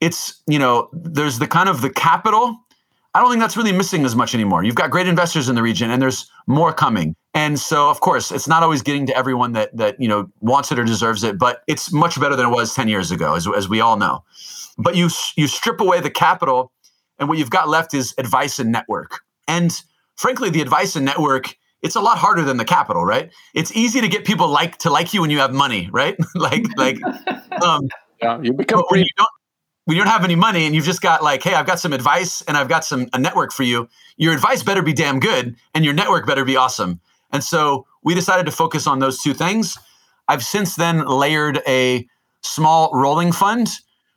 [0.00, 2.56] it's, you know, there's the kind of the capital.
[3.14, 4.62] I don't think that's really missing as much anymore.
[4.62, 7.16] You've got great investors in the region and there's more coming.
[7.34, 10.70] And so, of course, it's not always getting to everyone that that you know wants
[10.70, 13.48] it or deserves it, but it's much better than it was ten years ago, as,
[13.56, 14.22] as we all know.
[14.76, 16.70] But you you strip away the capital,
[17.18, 19.22] and what you've got left is advice and network.
[19.48, 19.72] And
[20.14, 23.30] frankly, the advice and network it's a lot harder than the capital, right?
[23.54, 26.16] It's easy to get people like to like you when you have money, right?
[26.34, 26.98] like like
[27.62, 27.88] um,
[28.20, 29.28] yeah, you become when you don't
[29.84, 31.92] when you don't have any money and you've just got like, hey, I've got some
[31.92, 33.88] advice and I've got some a network for you.
[34.16, 37.00] Your advice better be damn good, and your network better be awesome.
[37.32, 39.76] And so we decided to focus on those two things.
[40.28, 42.06] I've since then layered a
[42.42, 43.70] small rolling fund,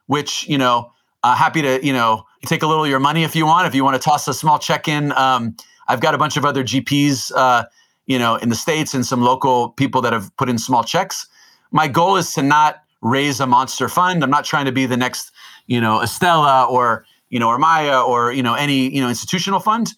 [0.07, 0.91] which, you know,
[1.24, 3.68] uh, happy to, you know, take a little of your money if you want.
[3.68, 5.55] If you want to toss a small check in, um,
[5.92, 7.66] I've got a bunch of other GPs, uh,
[8.06, 11.28] you know, in the States and some local people that have put in small checks.
[11.72, 14.24] My goal is to not raise a monster fund.
[14.24, 15.32] I'm not trying to be the next,
[15.68, 19.60] you know, Estela or, you know, or Maya or, you know, any, you know, institutional
[19.60, 19.94] fund.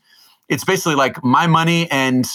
[0.49, 2.27] It's basically like my money and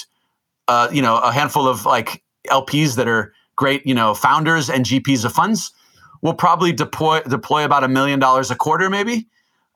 [0.68, 4.84] uh, you know, a handful of like LPs that are great, you know, founders and
[4.84, 5.72] GPs of funds.
[6.22, 9.26] We'll probably deploy deploy about a million dollars a quarter, maybe,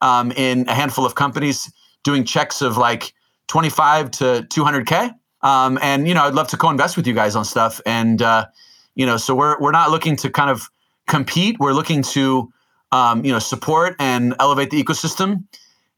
[0.00, 1.72] um, in a handful of companies,
[2.04, 3.14] doing checks of like
[3.52, 5.12] 25 to 200k.
[5.42, 7.82] Um, and you know, I'd love to co-invest with you guys on stuff.
[7.84, 8.46] And uh,
[8.94, 10.70] you know, so we're we're not looking to kind of
[11.06, 11.58] compete.
[11.58, 12.50] We're looking to
[12.92, 15.44] um, you know support and elevate the ecosystem,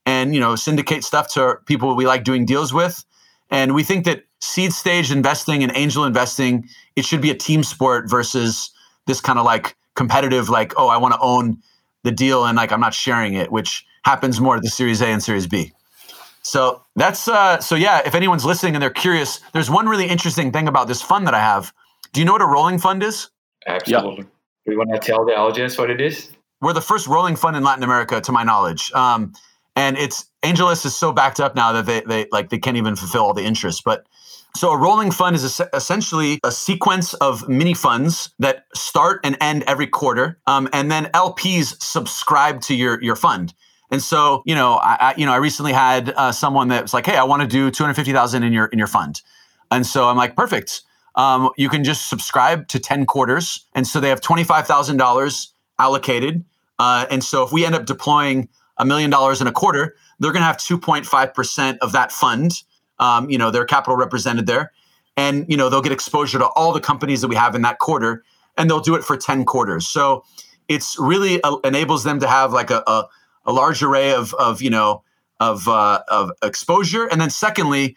[0.05, 3.05] and you know, syndicate stuff to people we like doing deals with.
[3.53, 7.63] And we think that seed stage investing and angel investing, it should be a team
[7.63, 8.71] sport versus
[9.07, 11.59] this kind of like competitive, like, oh, I want to own
[12.03, 15.07] the deal and like I'm not sharing it, which happens more at the Series A
[15.07, 15.73] and Series B.
[16.45, 20.53] So that's uh so yeah, if anyone's listening and they're curious, there's one really interesting
[20.53, 21.73] thing about this fund that I have.
[22.13, 23.31] Do you know what a rolling fund is?
[23.67, 24.25] Absolutely.
[24.67, 26.31] Do you want to tell the audience what it is?
[26.61, 28.91] We're the first rolling fund in Latin America, to my knowledge.
[28.93, 29.35] Um,
[29.77, 32.97] and it's AngelList is so backed up now that they they like they can't even
[32.97, 33.83] fulfill all the interest.
[33.85, 34.07] But
[34.57, 39.65] so a rolling fund is essentially a sequence of mini funds that start and end
[39.67, 43.53] every quarter, um, and then LPs subscribe to your your fund.
[43.91, 46.95] And so, you know, I, I you know I recently had uh, someone that was
[46.95, 49.23] like, "Hey, I want to do two hundred fifty thousand in your in your fund,"
[49.71, 50.83] and so I'm like, "Perfect."
[51.17, 54.97] Um, you can just subscribe to ten quarters, and so they have twenty five thousand
[54.97, 56.45] dollars allocated.
[56.79, 60.33] Uh, and so if we end up deploying a million dollars in a quarter, they're
[60.33, 62.63] going to have two point five percent of that fund
[62.99, 64.73] um, you know, their capital represented there.
[65.17, 67.79] And, you know, they'll get exposure to all the companies that we have in that
[67.79, 68.25] quarter
[68.57, 69.87] and they'll do it for 10 quarters.
[69.87, 70.25] So
[70.69, 73.05] it's really uh, enables them to have like a, a,
[73.47, 75.03] a, large array of, of, you know,
[75.41, 77.07] of, uh, of exposure.
[77.07, 77.97] And then secondly,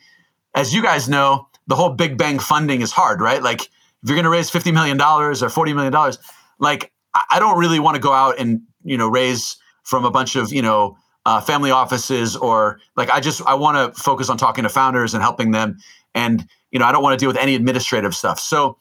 [0.55, 3.41] as you guys know, the whole big bang funding is hard, right?
[3.41, 3.69] Like if
[4.05, 6.13] you're going to raise $50 million or $40 million,
[6.59, 6.91] like
[7.29, 10.51] I don't really want to go out and, you know, raise from a bunch of,
[10.51, 14.63] you know, uh, family offices or like I just I want to focus on talking
[14.63, 15.77] to founders and helping them.
[16.15, 18.39] And you know, I don't want to deal with any administrative stuff.
[18.39, 18.77] So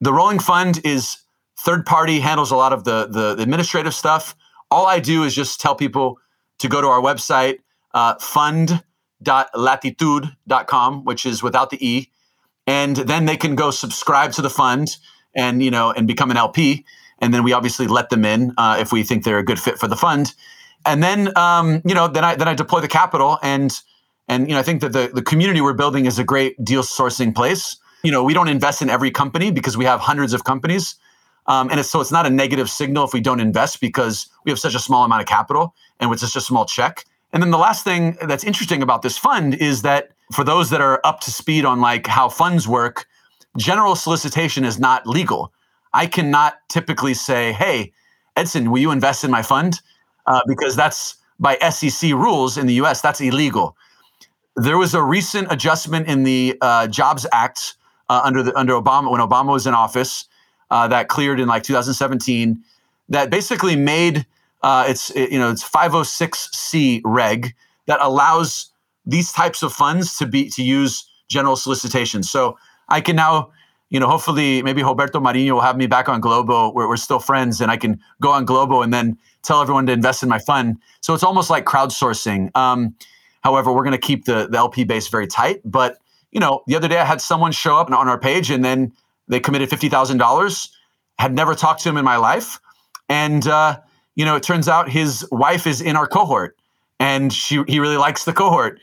[0.00, 1.18] the rolling fund is
[1.58, 4.34] third party handles a lot of the, the, the administrative stuff.
[4.74, 6.18] All I do is just tell people
[6.58, 7.60] to go to our website,
[7.94, 12.10] uh, fund.latitud.com, which is without the E.
[12.66, 14.96] And then they can go subscribe to the fund
[15.32, 16.84] and, you know, and become an LP.
[17.20, 19.78] And then we obviously let them in uh, if we think they're a good fit
[19.78, 20.34] for the fund.
[20.84, 23.80] And then, um, you know, then I, then I deploy the capital and,
[24.26, 26.82] and, you know, I think that the, the community we're building is a great deal
[26.82, 27.76] sourcing place.
[28.02, 30.96] You know, we don't invest in every company because we have hundreds of companies.
[31.46, 34.50] Um, and it's, so it's not a negative signal if we don't invest because we
[34.50, 37.04] have such a small amount of capital and it's just a small check.
[37.32, 40.80] And then the last thing that's interesting about this fund is that for those that
[40.80, 43.06] are up to speed on like how funds work,
[43.56, 45.52] general solicitation is not legal.
[45.92, 47.92] I cannot typically say, "Hey,
[48.36, 49.80] Edson, will you invest in my fund?"
[50.26, 53.00] Uh, because that's by SEC rules in the U.S.
[53.00, 53.76] That's illegal.
[54.56, 57.74] There was a recent adjustment in the uh, Jobs Act
[58.08, 60.26] uh, under the under Obama when Obama was in office
[60.74, 62.60] uh, that cleared in like 2017
[63.08, 64.26] that basically made
[64.64, 67.54] uh, it's it, you know it's 506c reg
[67.86, 68.72] that allows
[69.06, 72.24] these types of funds to be to use general solicitation.
[72.24, 72.58] So
[72.88, 73.52] I can now
[73.88, 77.20] you know hopefully maybe Roberto Marinho will have me back on Globo where we're still
[77.20, 80.40] friends and I can go on Globo and then tell everyone to invest in my
[80.40, 80.78] fund.
[81.02, 82.50] So it's almost like crowdsourcing.
[82.56, 82.96] Um,
[83.44, 85.98] however, we're going to keep the the LP base very tight, but
[86.32, 88.92] you know, the other day I had someone show up on our page and then
[89.28, 90.70] they committed fifty thousand dollars.
[91.18, 92.58] Had never talked to him in my life,
[93.08, 93.78] and uh,
[94.16, 96.56] you know, it turns out his wife is in our cohort,
[97.00, 98.80] and she he really likes the cohort.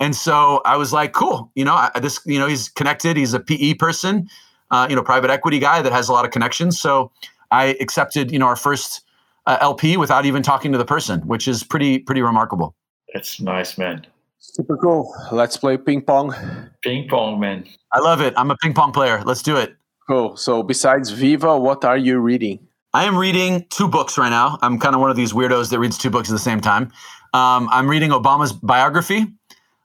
[0.00, 1.50] And so I was like, cool.
[1.54, 3.16] You know, I, this you know he's connected.
[3.16, 4.28] He's a PE person,
[4.70, 6.80] uh, you know, private equity guy that has a lot of connections.
[6.80, 7.10] So
[7.50, 9.02] I accepted you know our first
[9.46, 12.74] uh, LP without even talking to the person, which is pretty pretty remarkable.
[13.14, 14.06] That's nice, man.
[14.38, 15.14] Super cool.
[15.30, 16.34] Let's play ping pong.
[16.82, 17.64] Ping pong, man.
[17.92, 18.34] I love it.
[18.36, 19.22] I'm a ping pong player.
[19.24, 19.76] Let's do it.
[20.06, 20.36] Cool.
[20.36, 22.66] So besides Viva, what are you reading?
[22.94, 24.58] I am reading two books right now.
[24.60, 26.92] I'm kind of one of these weirdos that reads two books at the same time.
[27.32, 29.26] Um, I'm reading Obama's biography,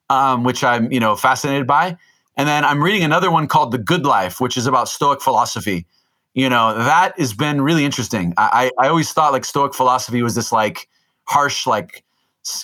[0.10, 1.98] um, which I'm you know fascinated by,
[2.36, 5.86] and then I'm reading another one called The Good Life, which is about Stoic philosophy.
[6.34, 8.34] You know that has been really interesting.
[8.38, 10.90] I, I, always thought like Stoic philosophy was this like
[11.24, 12.04] harsh like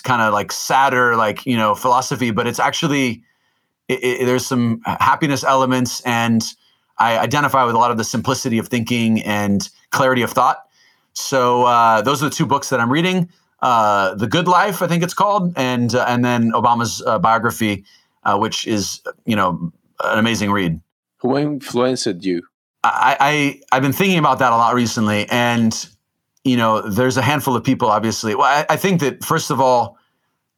[0.02, 3.22] kind of like sadder, like you know, philosophy, but it's actually
[3.88, 6.44] it, it, there's some happiness elements, and
[7.04, 10.64] I identify with a lot of the simplicity of thinking and clarity of thought.
[11.12, 13.28] So uh, those are the two books that I'm reading:
[13.60, 17.84] uh, "The Good Life," I think it's called, and uh, and then Obama's uh, biography,
[18.24, 20.80] uh, which is you know an amazing read.
[21.18, 22.42] Who influenced you?
[22.82, 25.72] I, I I've been thinking about that a lot recently, and
[26.44, 28.34] you know, there's a handful of people, obviously.
[28.34, 29.98] Well, I, I, think that first of all,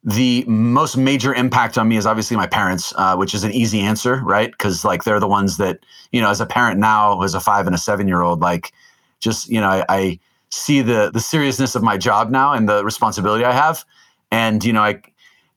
[0.07, 3.81] the most major impact on me is obviously my parents, uh, which is an easy
[3.81, 4.49] answer, right?
[4.51, 5.79] Because like they're the ones that,
[6.13, 8.71] you know, as a parent now, as a five and a seven year old, like
[9.19, 12.85] just, you know, I, I see the the seriousness of my job now and the
[12.85, 13.83] responsibility I have.
[14.31, 15.01] And, you know, I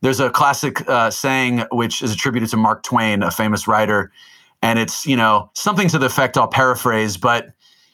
[0.01, 4.11] there's a classic uh, saying which is attributed to Mark Twain, a famous writer.
[4.61, 7.53] And it's, you know, something to the effect I'll paraphrase, but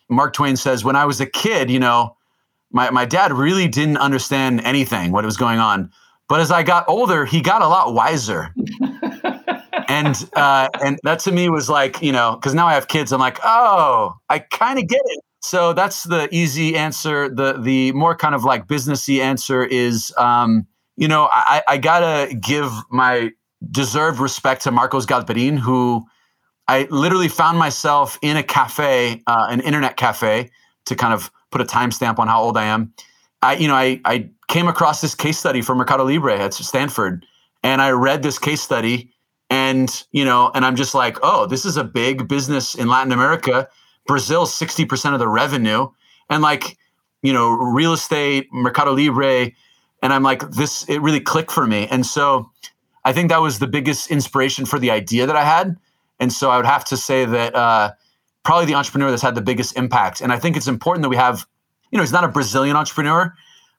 [0.10, 2.16] Mark Twain says, when I was a kid, you know,
[2.72, 5.92] my, my dad really didn't understand anything, what was going on.
[6.30, 8.54] But as I got older, he got a lot wiser.
[9.88, 13.12] and uh, and that to me was like, you know, because now I have kids,
[13.12, 15.24] I'm like, oh, I kind of get it.
[15.42, 17.30] So that's the easy answer.
[17.30, 20.68] The the more kind of like businessy answer is, um,
[20.98, 23.32] you know, I, I gotta give my
[23.72, 26.06] deserved respect to Marcos Galperin, who
[26.68, 30.52] I literally found myself in a cafe, uh, an internet cafe,
[30.86, 32.94] to kind of put a timestamp on how old I am.
[33.42, 37.26] I, you know, I, I came across this case study from Mercado Libre at Stanford,
[37.64, 39.12] and I read this case study,
[39.50, 43.12] and you know, and I'm just like, oh, this is a big business in Latin
[43.12, 43.68] America.
[44.06, 45.88] Brazil's sixty percent of the revenue,
[46.30, 46.78] and like,
[47.22, 49.52] you know, real estate, Mercado Libre,
[50.02, 50.84] and I'm like, this.
[50.90, 52.50] It really clicked for me, and so
[53.04, 55.78] I think that was the biggest inspiration for the idea that I had,
[56.20, 57.56] and so I would have to say that.
[57.56, 57.92] Uh,
[58.44, 60.22] probably the entrepreneur that's had the biggest impact.
[60.22, 61.46] And I think it's important that we have,
[61.92, 63.36] you know, he's not a Brazilian entrepreneur,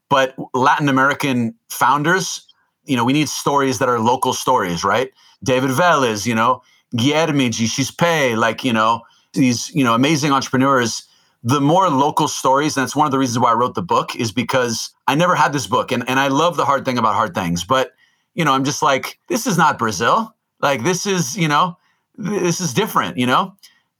[0.08, 2.46] but Latin American founders,
[2.84, 5.10] you know, we need stories that are local stories, right?
[5.44, 6.62] David Vélez, you know,
[6.96, 7.66] Guilherme G.
[7.66, 9.02] Xispe, like, you know,
[9.34, 11.04] these, you know, amazing entrepreneurs.
[11.44, 14.16] The more local stories, and that's one of the reasons why I wrote the book,
[14.16, 15.92] is because I never had this book.
[15.92, 17.62] And, and I love the hard thing about hard things.
[17.62, 17.92] But,
[18.34, 20.34] you know, I'm just like, this is not Brazil.
[20.60, 21.76] Like, this is, you know,
[22.16, 23.54] this is different, you know?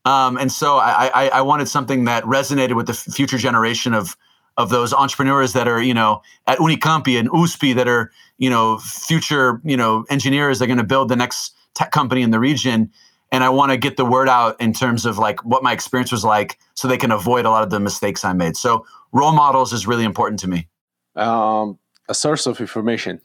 [0.04, 4.16] Um, and so I, I, I, wanted something that resonated with the future generation of
[4.58, 8.78] of those entrepreneurs that are, you know, at Unicampi and USP that are, you know,
[8.78, 12.40] future, you know, engineers that are going to build the next tech company in the
[12.40, 12.90] region.
[13.30, 16.10] And I want to get the word out in terms of like what my experience
[16.10, 18.56] was like so they can avoid a lot of the mistakes I made.
[18.56, 20.66] So role models is really important to me.
[21.14, 21.78] Um,
[22.08, 23.20] a source of information.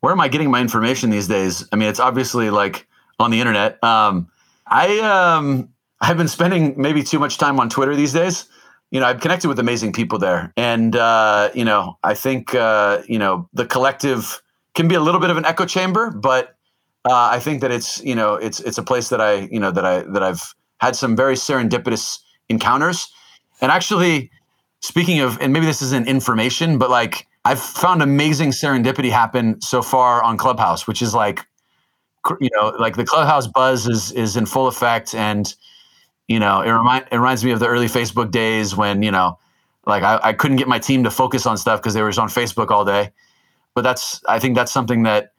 [0.00, 1.66] Where am I getting my information these days?
[1.72, 2.88] I mean, it's obviously like
[3.20, 3.82] on the internet.
[3.84, 4.28] Um,
[4.66, 5.68] I um,
[6.00, 8.46] I've been spending maybe too much time on Twitter these days.
[8.90, 13.02] You know, I've connected with amazing people there, and uh, you know, I think uh,
[13.08, 14.40] you know the collective
[14.74, 16.56] can be a little bit of an echo chamber, but
[17.04, 19.70] uh, I think that it's you know it's it's a place that I you know
[19.72, 22.18] that I that I've had some very serendipitous
[22.48, 23.08] encounters,
[23.60, 24.30] and actually,
[24.82, 29.82] speaking of, and maybe this isn't information, but like I've found amazing serendipity happen so
[29.82, 31.44] far on Clubhouse, which is like
[32.40, 35.14] you know like the Clubhouse buzz is is in full effect.
[35.14, 35.54] And
[36.28, 39.38] you know, it remind it reminds me of the early Facebook days when you know,
[39.86, 42.18] like I, I couldn't get my team to focus on stuff because they were just
[42.18, 43.12] on Facebook all day.
[43.74, 45.32] But that's I think that's something that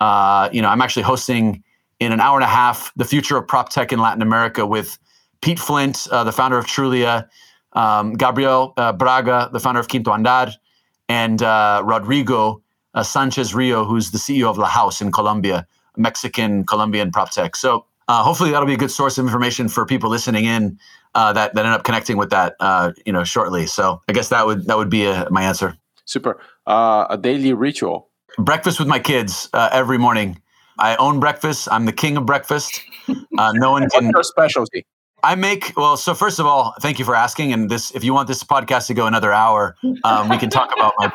[0.00, 1.62] uh, you know I'm actually hosting
[2.00, 4.98] in an hour and a half the future of prop tech in Latin America with
[5.40, 7.28] Pete Flint, uh, the founder of Trulia,
[7.72, 10.52] um, Gabriel uh, Braga, the founder of QuintoAndar,
[11.08, 12.62] and uh, Rodrigo
[12.94, 15.66] uh, Sanchez Rio, who's the CEO of La Haus in Colombia,
[15.96, 17.56] Mexican Colombian prop tech.
[17.56, 20.78] So uh, hopefully that'll be a good source of information for people listening in
[21.14, 23.66] uh, that that end up connecting with that uh, you know shortly.
[23.66, 25.76] So I guess that would that would be a, uh, my answer.
[26.04, 26.40] Super.
[26.66, 28.08] Uh, a daily ritual.
[28.38, 30.40] Breakfast with my kids uh, every morning.
[30.78, 31.68] I own breakfast.
[31.70, 32.82] I'm the king of breakfast.
[33.08, 34.06] no one can.
[34.06, 34.86] What's your specialty?
[35.22, 35.96] I make well.
[35.96, 37.52] So first of all, thank you for asking.
[37.52, 40.72] And this, if you want this podcast to go another hour, um, we can talk
[40.72, 41.12] about my.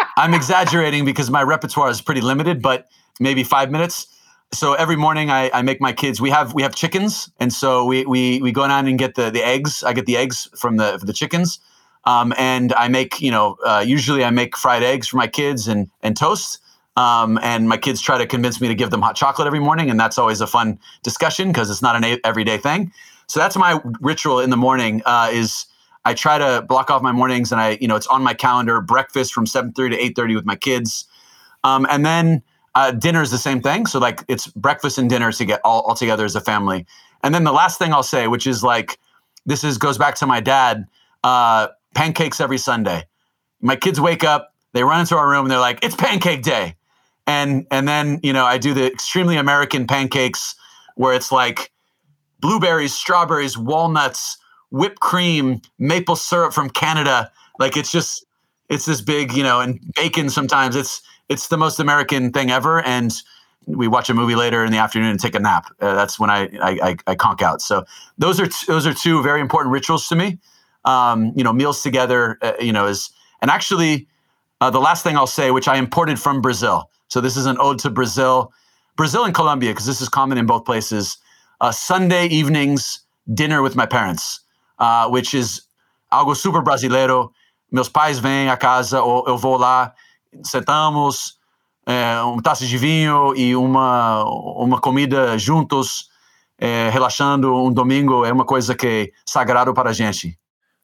[0.16, 2.86] I'm exaggerating because my repertoire is pretty limited, but
[3.20, 4.08] maybe five minutes
[4.52, 7.30] so every morning I, I make my kids we have we have chickens.
[7.38, 9.82] And so we we, we go down and get the, the eggs.
[9.82, 11.58] I get the eggs from the the chickens.
[12.04, 15.68] Um, and i make you know uh, usually i make fried eggs for my kids
[15.68, 16.60] and and toast.
[16.96, 19.88] Um, and my kids try to convince me to give them hot chocolate every morning.
[19.88, 22.92] And that's always a fun discussion because it's not an a- everyday thing.
[23.28, 25.66] So that's my ritual in the morning uh, is
[26.04, 28.80] i try to block off my mornings and i you know it's on my calendar
[28.80, 31.04] breakfast from 7.30 to 8.30 with my kids.
[31.64, 32.42] Um, and then
[32.74, 33.86] uh, dinner is the same thing.
[33.86, 36.86] So like it's breakfast and dinner to get all, all together as a family.
[37.22, 38.98] And then the last thing I'll say, which is like
[39.46, 40.86] this is goes back to my dad.
[41.24, 43.04] Uh, pancakes every Sunday.
[43.60, 46.76] My kids wake up, they run into our room, and they're like, "It's pancake day,"
[47.26, 50.54] and and then you know I do the extremely American pancakes
[50.94, 51.72] where it's like
[52.40, 54.38] blueberries, strawberries, walnuts,
[54.70, 57.32] whipped cream, maple syrup from Canada.
[57.58, 58.24] Like it's just
[58.68, 60.76] it's this big, you know, and bacon sometimes.
[60.76, 62.82] It's it's the most American thing ever.
[62.82, 63.12] And
[63.66, 65.66] we watch a movie later in the afternoon and take a nap.
[65.80, 67.60] Uh, that's when I, I, I I conk out.
[67.60, 67.84] So
[68.16, 70.38] those are t- those are two very important rituals to me.
[70.84, 72.38] Um, you know, meals together.
[72.40, 73.10] Uh, you know, is
[73.42, 74.08] and actually
[74.60, 76.90] uh, the last thing I'll say, which I imported from Brazil.
[77.08, 78.52] So this is an ode to Brazil,
[78.96, 81.18] Brazil and Colombia, because this is common in both places.
[81.60, 83.00] Uh, Sunday evenings
[83.34, 84.40] dinner with my parents,
[84.78, 85.62] uh, which is
[86.12, 87.32] algo super brasileiro.
[87.70, 89.92] Meus pais vêm a casa, ou eu vou lá
[90.42, 91.38] sentamos,
[91.86, 96.08] é, uma taça de vinho e uma, uma comida juntos,
[96.58, 100.38] é, relaxando um domingo é uma coisa que é sagrado para a gente.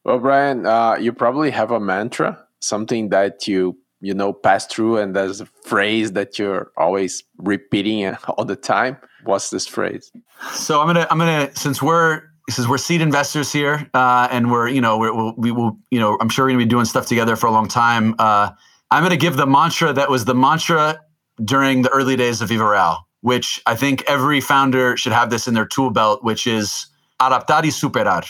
[0.05, 4.99] Well, Brian, uh, you probably have a mantra, something that you you know pass through,
[4.99, 8.99] and there's a phrase that you're always repeating all the time.
[9.25, 10.13] What's this phrase?
[10.53, 14.69] So I'm gonna I'm gonna since we're since we're seed investors here, uh, and we're
[14.69, 17.07] you know we're, we'll, we will you know I'm sure we're gonna be doing stuff
[17.07, 18.15] together for a long time.
[18.19, 18.51] Uh,
[18.95, 21.01] I'm going to give the mantra that was the mantra
[21.45, 25.55] during the early days of Viva which I think every founder should have this in
[25.55, 26.87] their tool belt, which is
[27.21, 28.25] adaptar y superar.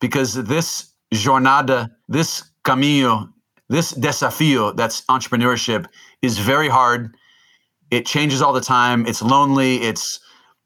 [0.00, 3.30] Because this jornada, this camino,
[3.68, 5.86] this desafío that's entrepreneurship
[6.22, 7.16] is very hard.
[7.90, 9.08] It changes all the time.
[9.08, 9.82] It's lonely.
[9.82, 10.20] It's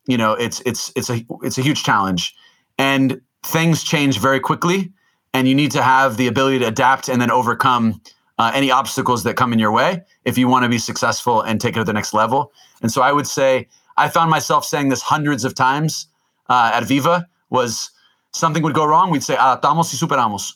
[0.06, 2.34] you know, it's it's it's a it's a huge challenge.
[2.76, 4.92] And things change very quickly
[5.32, 8.02] and you need to have the ability to adapt and then overcome
[8.38, 11.60] uh, any obstacles that come in your way if you want to be successful and
[11.60, 12.52] take it to the next level.
[12.82, 16.08] And so I would say I found myself saying this hundreds of times
[16.48, 17.90] uh, at Viva was
[18.32, 20.54] something would go wrong, we'd say adaptamos y superamos.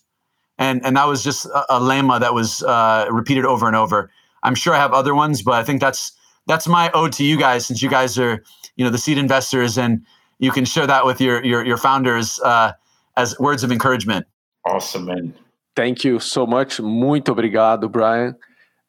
[0.58, 4.10] And, and that was just a, a that was uh, repeated over and over.
[4.42, 6.12] I'm sure I have other ones, but I think that's
[6.46, 8.42] that's my ode to you guys, since you guys are
[8.76, 10.04] you know the seed investors, and
[10.38, 12.72] you can share that with your your, your founders uh,
[13.16, 14.26] as words of encouragement.
[14.64, 15.34] Awesome, man.
[15.78, 16.80] Thank you so much.
[16.80, 18.34] Muito obrigado, Brian.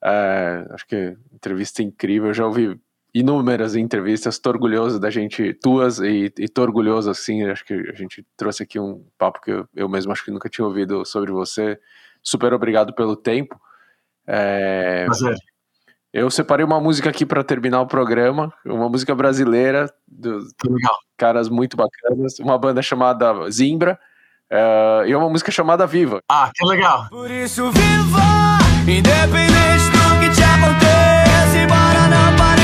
[0.03, 2.29] É, acho que entrevista incrível.
[2.29, 2.81] Eu já ouvi
[3.13, 4.33] inúmeras entrevistas.
[4.33, 7.43] Estou orgulhoso da gente, tuas, e estou orgulhoso, assim.
[7.43, 10.49] Acho que a gente trouxe aqui um papo que eu, eu mesmo acho que nunca
[10.49, 11.79] tinha ouvido sobre você.
[12.23, 13.61] super obrigado pelo tempo.
[14.25, 15.35] É, Prazer.
[16.11, 20.51] eu separei uma música aqui para terminar o programa, uma música brasileira dos
[21.15, 23.99] caras muito bacanas, uma banda chamada Zimbra
[24.51, 26.21] é, e é uma música chamada Viva.
[26.29, 27.07] Ah, que legal.
[27.09, 32.58] Por isso viva, independente do que te acontece, bora não parar.